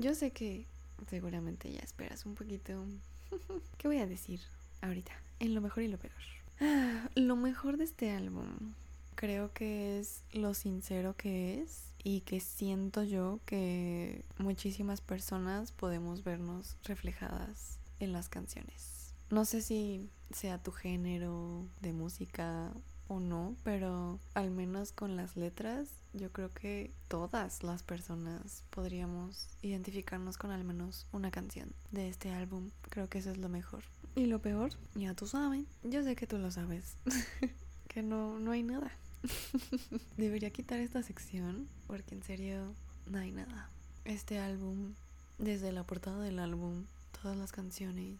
Yo 0.03 0.17
sé 0.17 0.33
que 0.33 0.67
seguramente 1.09 1.71
ya 1.71 1.79
esperas 1.79 2.27
un 2.27 2.35
poquito. 2.35 2.85
¿Qué 3.79 3.87
voy 3.87 3.99
a 3.99 4.07
decir 4.07 4.41
ahorita? 4.81 5.13
En 5.39 5.55
lo 5.55 5.61
mejor 5.61 5.85
y 5.85 5.89
lo 5.89 5.97
peor. 5.97 6.13
Ah, 6.61 7.09
lo 7.15 7.37
mejor 7.37 7.77
de 7.77 7.85
este 7.85 8.11
álbum 8.11 8.75
creo 9.15 9.53
que 9.53 10.01
es 10.01 10.25
lo 10.33 10.55
sincero 10.55 11.15
que 11.17 11.61
es 11.61 11.85
y 12.03 12.23
que 12.23 12.41
siento 12.41 13.05
yo 13.05 13.39
que 13.47 14.25
muchísimas 14.39 15.01
personas 15.01 15.71
podemos 15.71 16.25
vernos 16.25 16.77
reflejadas 16.83 17.79
en 18.01 18.13
las 18.13 18.29
canciones. 18.29 19.15
No 19.31 19.45
sé 19.45 19.63
si 19.63 20.11
sea 20.33 20.61
tu 20.61 20.73
género 20.73 21.65
de 21.81 21.93
música 21.93 22.73
o 23.07 23.21
no, 23.21 23.55
pero 23.63 24.19
al 24.35 24.51
menos 24.51 24.91
con 24.91 25.15
las 25.15 25.37
letras 25.37 26.02
yo 26.15 26.31
creo 26.31 26.53
que 26.53 26.91
todas 27.09 27.63
las 27.63 27.83
personas 27.83 28.65
podríamos 28.71 29.49
identificarnos 29.63 30.37
con 30.37 30.51
al 30.51 30.65
menos 30.65 31.07
una 31.13 31.31
canción 31.31 31.73
de 31.91 32.09
este 32.09 32.31
álbum. 32.31 32.71
Creo 32.91 33.09
que 33.09 33.19
eso 33.19 33.31
es 33.31 33.39
lo 33.39 33.49
mejor. 33.49 33.83
Y 34.15 34.27
lo 34.27 34.41
peor, 34.41 34.73
ya 34.95 35.15
tú 35.15 35.27
sabes, 35.27 35.65
yo 35.83 36.03
sé 36.03 36.17
que 36.17 36.27
tú 36.27 36.37
lo 36.37 36.51
sabes, 36.51 36.97
que 37.89 38.03
no, 38.03 38.39
no 38.39 38.51
hay 38.51 38.63
nada. 38.63 38.93
Debería 40.17 40.51
quitar 40.51 40.81
esta 40.81 41.03
sección 41.03 41.69
porque 41.87 42.15
en 42.15 42.23
serio 42.23 42.75
no 43.07 43.19
hay 43.19 43.33
nada. 43.33 43.71
Este 44.05 44.39
álbum, 44.39 44.95
desde 45.39 45.73
la 45.73 45.85
portada 45.85 46.23
del 46.23 46.41
álbum, 46.41 46.85
todas 47.23 47.37
las 47.37 47.53
canciones, 47.53 48.19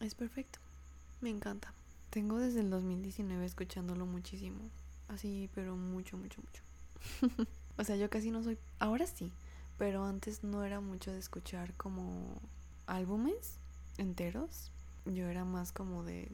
es 0.00 0.14
perfecto. 0.14 0.60
Me 1.20 1.30
encanta. 1.30 1.72
Tengo 2.10 2.38
desde 2.38 2.60
el 2.60 2.70
2019 2.70 3.44
escuchándolo 3.44 4.06
muchísimo. 4.06 4.60
Así, 5.08 5.48
pero 5.54 5.76
mucho, 5.76 6.16
mucho, 6.16 6.40
mucho. 6.40 6.62
o 7.78 7.84
sea, 7.84 7.96
yo 7.96 8.10
casi 8.10 8.30
no 8.30 8.42
soy... 8.42 8.58
Ahora 8.78 9.06
sí, 9.06 9.32
pero 9.78 10.04
antes 10.04 10.44
no 10.44 10.64
era 10.64 10.80
mucho 10.80 11.12
de 11.12 11.18
escuchar 11.18 11.74
como 11.74 12.40
álbumes 12.86 13.58
enteros. 13.98 14.70
Yo 15.06 15.26
era 15.28 15.44
más 15.44 15.72
como 15.72 16.04
de 16.04 16.30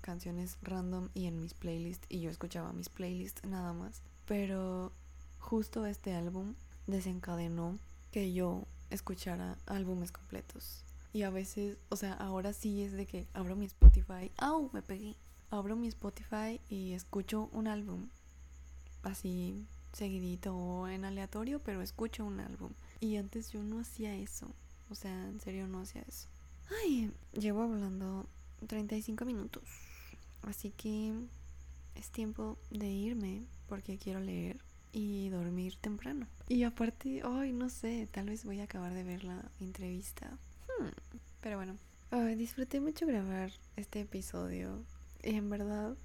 canciones 0.00 0.58
random 0.62 1.08
y 1.14 1.26
en 1.26 1.40
mis 1.40 1.54
playlists 1.54 2.06
y 2.08 2.20
yo 2.20 2.30
escuchaba 2.30 2.72
mis 2.72 2.88
playlists 2.88 3.44
nada 3.44 3.72
más. 3.72 4.02
Pero 4.26 4.92
justo 5.38 5.86
este 5.86 6.14
álbum 6.14 6.54
desencadenó 6.86 7.78
que 8.10 8.32
yo 8.32 8.64
escuchara 8.90 9.58
álbumes 9.66 10.12
completos. 10.12 10.84
Y 11.12 11.22
a 11.22 11.30
veces, 11.30 11.78
o 11.88 11.96
sea, 11.96 12.12
ahora 12.12 12.52
sí 12.52 12.82
es 12.82 12.92
de 12.92 13.06
que 13.06 13.26
abro 13.32 13.56
mi 13.56 13.66
Spotify. 13.66 14.30
¡Au! 14.36 14.70
Me 14.72 14.82
pegué. 14.82 15.16
Abro 15.50 15.76
mi 15.76 15.88
Spotify 15.88 16.60
y 16.68 16.92
escucho 16.92 17.48
un 17.52 17.66
álbum. 17.66 18.08
Así 19.02 19.66
seguidito 19.92 20.56
o 20.56 20.88
en 20.88 21.04
aleatorio, 21.04 21.60
pero 21.60 21.82
escucho 21.82 22.24
un 22.24 22.40
álbum. 22.40 22.72
Y 23.00 23.16
antes 23.16 23.52
yo 23.52 23.62
no 23.62 23.80
hacía 23.80 24.14
eso. 24.14 24.48
O 24.90 24.94
sea, 24.94 25.28
en 25.28 25.40
serio 25.40 25.66
no 25.66 25.80
hacía 25.80 26.02
eso. 26.08 26.28
Ay, 26.82 27.12
llevo 27.32 27.62
hablando 27.62 28.26
35 28.66 29.24
minutos. 29.24 29.62
Así 30.42 30.70
que 30.70 31.12
es 31.94 32.10
tiempo 32.10 32.58
de 32.70 32.88
irme 32.88 33.44
porque 33.68 33.98
quiero 33.98 34.20
leer 34.20 34.60
y 34.92 35.28
dormir 35.28 35.76
temprano. 35.76 36.26
Y 36.48 36.62
aparte, 36.62 37.22
ay, 37.24 37.52
no 37.52 37.68
sé, 37.68 38.08
tal 38.10 38.26
vez 38.26 38.44
voy 38.44 38.60
a 38.60 38.64
acabar 38.64 38.94
de 38.94 39.04
ver 39.04 39.24
la 39.24 39.50
entrevista 39.60 40.38
Hmm, 40.78 40.88
pero 41.40 41.56
bueno, 41.56 41.76
disfruté 42.36 42.80
mucho 42.80 43.06
grabar 43.06 43.50
este 43.76 44.00
episodio 44.00 44.84
y 45.22 45.34
en 45.34 45.50
verdad 45.50 45.96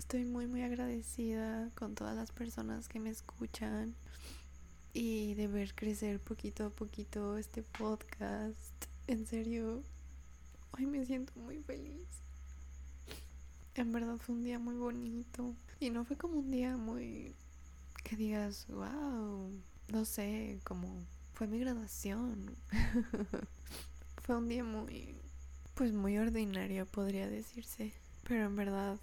estoy 0.00 0.24
muy 0.24 0.46
muy 0.46 0.62
agradecida 0.62 1.68
con 1.74 1.94
todas 1.94 2.16
las 2.16 2.32
personas 2.32 2.88
que 2.88 2.98
me 2.98 3.10
escuchan 3.10 3.94
y 4.94 5.34
de 5.34 5.46
ver 5.46 5.74
crecer 5.74 6.18
poquito 6.18 6.64
a 6.64 6.70
poquito 6.70 7.36
este 7.36 7.62
podcast. 7.62 8.86
En 9.08 9.26
serio, 9.26 9.82
hoy 10.72 10.86
me 10.86 11.04
siento 11.04 11.34
muy 11.38 11.58
feliz. 11.58 12.08
En 13.74 13.92
verdad 13.92 14.16
fue 14.16 14.36
un 14.36 14.42
día 14.42 14.58
muy 14.58 14.74
bonito 14.74 15.54
y 15.80 15.90
no 15.90 16.06
fue 16.06 16.16
como 16.16 16.38
un 16.38 16.50
día 16.50 16.78
muy 16.78 17.34
que 18.02 18.16
digas, 18.16 18.68
wow, 18.68 19.52
no 19.88 20.04
sé, 20.06 20.60
como 20.64 20.88
fue 21.34 21.46
mi 21.46 21.58
graduación. 21.58 22.56
fue 24.22 24.34
un 24.34 24.48
día 24.48 24.64
muy, 24.64 25.14
pues 25.74 25.92
muy 25.92 26.16
ordinario, 26.16 26.86
podría 26.86 27.28
decirse. 27.28 27.92
Pero 28.26 28.46
en 28.46 28.56
verdad, 28.56 28.98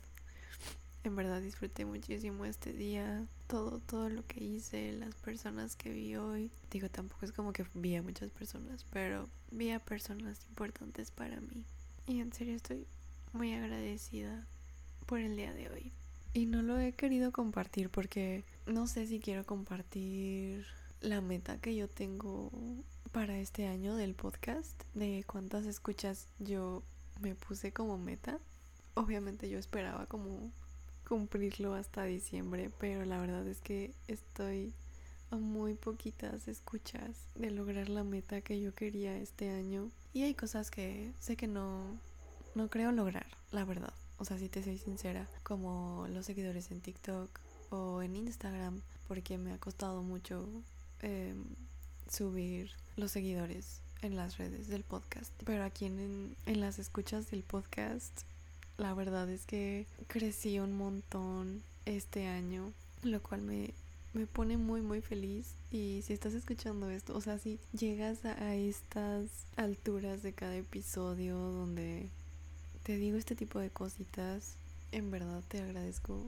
en 1.07 1.15
verdad 1.15 1.41
disfruté 1.41 1.85
muchísimo 1.85 2.45
este 2.45 2.73
día. 2.73 3.25
Todo, 3.47 3.79
todo 3.79 4.09
lo 4.09 4.25
que 4.27 4.43
hice, 4.43 4.91
las 4.93 5.15
personas 5.15 5.75
que 5.75 5.89
vi 5.89 6.15
hoy. 6.15 6.51
Digo, 6.69 6.89
tampoco 6.89 7.25
es 7.25 7.31
como 7.31 7.53
que 7.53 7.65
vi 7.73 7.95
a 7.95 8.03
muchas 8.03 8.29
personas, 8.31 8.85
pero 8.91 9.29
vi 9.51 9.71
a 9.71 9.79
personas 9.79 10.45
importantes 10.49 11.11
para 11.11 11.39
mí. 11.39 11.65
Y 12.05 12.19
en 12.19 12.31
serio 12.33 12.55
estoy 12.55 12.85
muy 13.33 13.53
agradecida 13.53 14.45
por 15.05 15.19
el 15.19 15.35
día 15.35 15.53
de 15.53 15.69
hoy. 15.69 15.91
Y 16.33 16.45
no 16.45 16.61
lo 16.61 16.77
he 16.77 16.91
querido 16.93 17.31
compartir 17.31 17.89
porque 17.89 18.43
no 18.65 18.85
sé 18.87 19.07
si 19.07 19.19
quiero 19.19 19.45
compartir 19.45 20.65
la 21.01 21.21
meta 21.21 21.59
que 21.59 21.75
yo 21.75 21.87
tengo 21.87 22.51
para 23.11 23.39
este 23.39 23.67
año 23.67 23.95
del 23.95 24.13
podcast, 24.13 24.83
de 24.93 25.23
cuántas 25.25 25.65
escuchas 25.65 26.27
yo 26.39 26.83
me 27.21 27.33
puse 27.33 27.71
como 27.71 27.97
meta. 27.97 28.39
Obviamente 28.93 29.49
yo 29.49 29.57
esperaba 29.57 30.05
como 30.05 30.51
cumplirlo 31.07 31.73
hasta 31.73 32.03
diciembre, 32.03 32.71
pero 32.79 33.05
la 33.05 33.19
verdad 33.19 33.47
es 33.47 33.61
que 33.61 33.93
estoy 34.07 34.73
a 35.29 35.35
muy 35.35 35.75
poquitas 35.75 36.47
escuchas 36.47 37.27
de 37.35 37.51
lograr 37.51 37.89
la 37.89 38.03
meta 38.03 38.41
que 38.41 38.59
yo 38.59 38.73
quería 38.73 39.17
este 39.17 39.49
año. 39.49 39.91
Y 40.13 40.23
hay 40.23 40.33
cosas 40.33 40.71
que 40.71 41.11
sé 41.19 41.35
que 41.35 41.47
no, 41.47 41.99
no 42.55 42.69
creo 42.69 42.91
lograr, 42.91 43.27
la 43.51 43.65
verdad. 43.65 43.93
O 44.17 44.25
sea, 44.25 44.37
si 44.37 44.49
te 44.49 44.63
soy 44.63 44.77
sincera, 44.77 45.27
como 45.43 46.07
los 46.09 46.25
seguidores 46.25 46.71
en 46.71 46.81
TikTok 46.81 47.29
o 47.69 48.01
en 48.01 48.15
Instagram, 48.15 48.81
porque 49.07 49.37
me 49.37 49.53
ha 49.53 49.57
costado 49.57 50.01
mucho 50.01 50.47
Em, 51.01 51.43
subir 52.09 52.71
los 52.95 53.11
seguidores 53.11 53.81
en 54.01 54.15
las 54.15 54.37
redes 54.37 54.67
del 54.67 54.83
podcast. 54.83 55.31
Pero 55.45 55.63
aquí 55.63 55.85
en, 55.85 56.35
en 56.45 56.61
las 56.61 56.79
escuchas 56.79 57.29
del 57.29 57.43
podcast, 57.43 58.21
la 58.77 58.93
verdad 58.93 59.29
es 59.29 59.45
que 59.45 59.85
crecí 60.07 60.59
un 60.59 60.77
montón 60.77 61.63
este 61.85 62.27
año, 62.27 62.71
lo 63.03 63.21
cual 63.21 63.41
me, 63.41 63.73
me 64.13 64.27
pone 64.27 64.57
muy 64.57 64.81
muy 64.81 65.01
feliz 65.01 65.53
y 65.71 66.01
si 66.05 66.13
estás 66.13 66.33
escuchando 66.33 66.89
esto, 66.89 67.15
o 67.15 67.21
sea, 67.21 67.39
si 67.39 67.59
llegas 67.73 68.23
a, 68.25 68.55
estas 68.55 69.29
alturas 69.55 70.23
de 70.23 70.33
cada 70.33 70.55
episodio 70.55 71.35
donde 71.37 72.09
te 72.83 72.97
digo 72.97 73.17
este 73.17 73.35
tipo 73.35 73.59
de 73.59 73.69
cositas, 73.69 74.55
en 74.91 75.11
verdad 75.11 75.43
te 75.47 75.61
agradezco 75.61 76.19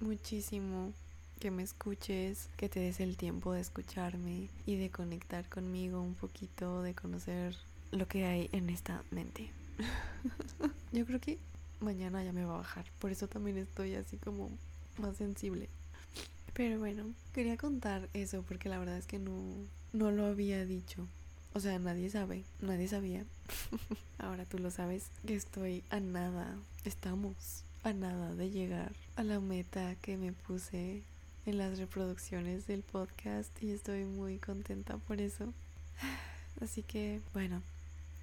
muchísimo 0.00 0.92
que 1.38 1.50
me 1.50 1.64
escuches, 1.64 2.48
que 2.56 2.68
te 2.68 2.80
des 2.80 3.00
el 3.00 3.16
tiempo 3.16 3.52
de 3.52 3.60
escucharme 3.60 4.48
y 4.64 4.76
de 4.76 4.90
conectar 4.90 5.48
conmigo 5.48 6.00
un 6.00 6.14
poquito, 6.14 6.82
de 6.82 6.94
conocer 6.94 7.56
lo 7.90 8.06
que 8.06 8.24
hay 8.24 8.48
en 8.52 8.70
esta 8.70 9.02
mente. 9.10 9.50
Yo 10.92 11.04
creo 11.04 11.20
que 11.20 11.38
mañana 11.82 12.24
ya 12.24 12.32
me 12.32 12.44
va 12.44 12.54
a 12.54 12.58
bajar. 12.58 12.86
Por 12.98 13.10
eso 13.10 13.28
también 13.28 13.58
estoy 13.58 13.94
así 13.94 14.16
como 14.16 14.50
más 14.98 15.16
sensible. 15.16 15.68
Pero 16.54 16.78
bueno, 16.78 17.04
quería 17.32 17.56
contar 17.56 18.08
eso 18.12 18.42
porque 18.42 18.68
la 18.68 18.78
verdad 18.78 18.98
es 18.98 19.06
que 19.06 19.18
no, 19.18 19.40
no 19.92 20.10
lo 20.10 20.26
había 20.26 20.64
dicho. 20.64 21.06
O 21.54 21.60
sea, 21.60 21.78
nadie 21.78 22.10
sabe, 22.10 22.44
nadie 22.60 22.88
sabía. 22.88 23.24
Ahora 24.18 24.44
tú 24.44 24.58
lo 24.58 24.70
sabes 24.70 25.10
que 25.26 25.34
estoy 25.34 25.82
a 25.90 26.00
nada, 26.00 26.56
estamos 26.84 27.64
a 27.82 27.92
nada 27.92 28.34
de 28.34 28.50
llegar 28.50 28.92
a 29.16 29.22
la 29.22 29.40
meta 29.40 29.94
que 29.96 30.16
me 30.16 30.32
puse 30.32 31.02
en 31.44 31.58
las 31.58 31.78
reproducciones 31.78 32.66
del 32.66 32.82
podcast 32.82 33.50
y 33.62 33.72
estoy 33.72 34.04
muy 34.04 34.38
contenta 34.38 34.96
por 34.98 35.20
eso. 35.20 35.52
Así 36.60 36.82
que 36.82 37.20
bueno, 37.34 37.62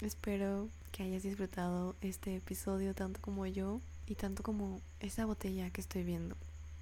espero 0.02 0.70
que 0.92 1.04
hayas 1.04 1.24
disfrutado 1.24 1.96
este 2.02 2.36
episodio 2.36 2.94
tanto 2.94 3.22
como 3.22 3.46
yo 3.46 3.82
y 4.08 4.16
tanto 4.16 4.44
como 4.44 4.82
esa 5.00 5.26
botella 5.26 5.70
que 5.70 5.82
estoy 5.82 6.04
viendo. 6.04 6.36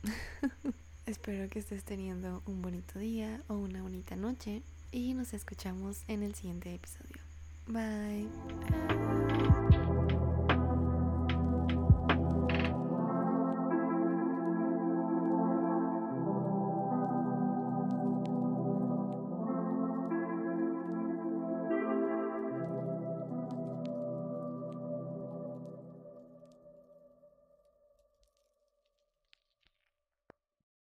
espero 1.05 1.49
que 1.49 1.59
estés 1.59 1.83
teniendo 1.83 2.43
un 2.45 2.61
bonito 2.61 2.99
día 2.99 3.41
o 3.47 3.55
una 3.55 3.81
bonita 3.81 4.15
noche 4.15 4.61
y 4.91 5.13
nos 5.13 5.33
escuchamos 5.33 6.03
en 6.07 6.23
el 6.23 6.35
siguiente 6.35 6.73
episodio. 6.73 7.21
Bye. 7.67 9.16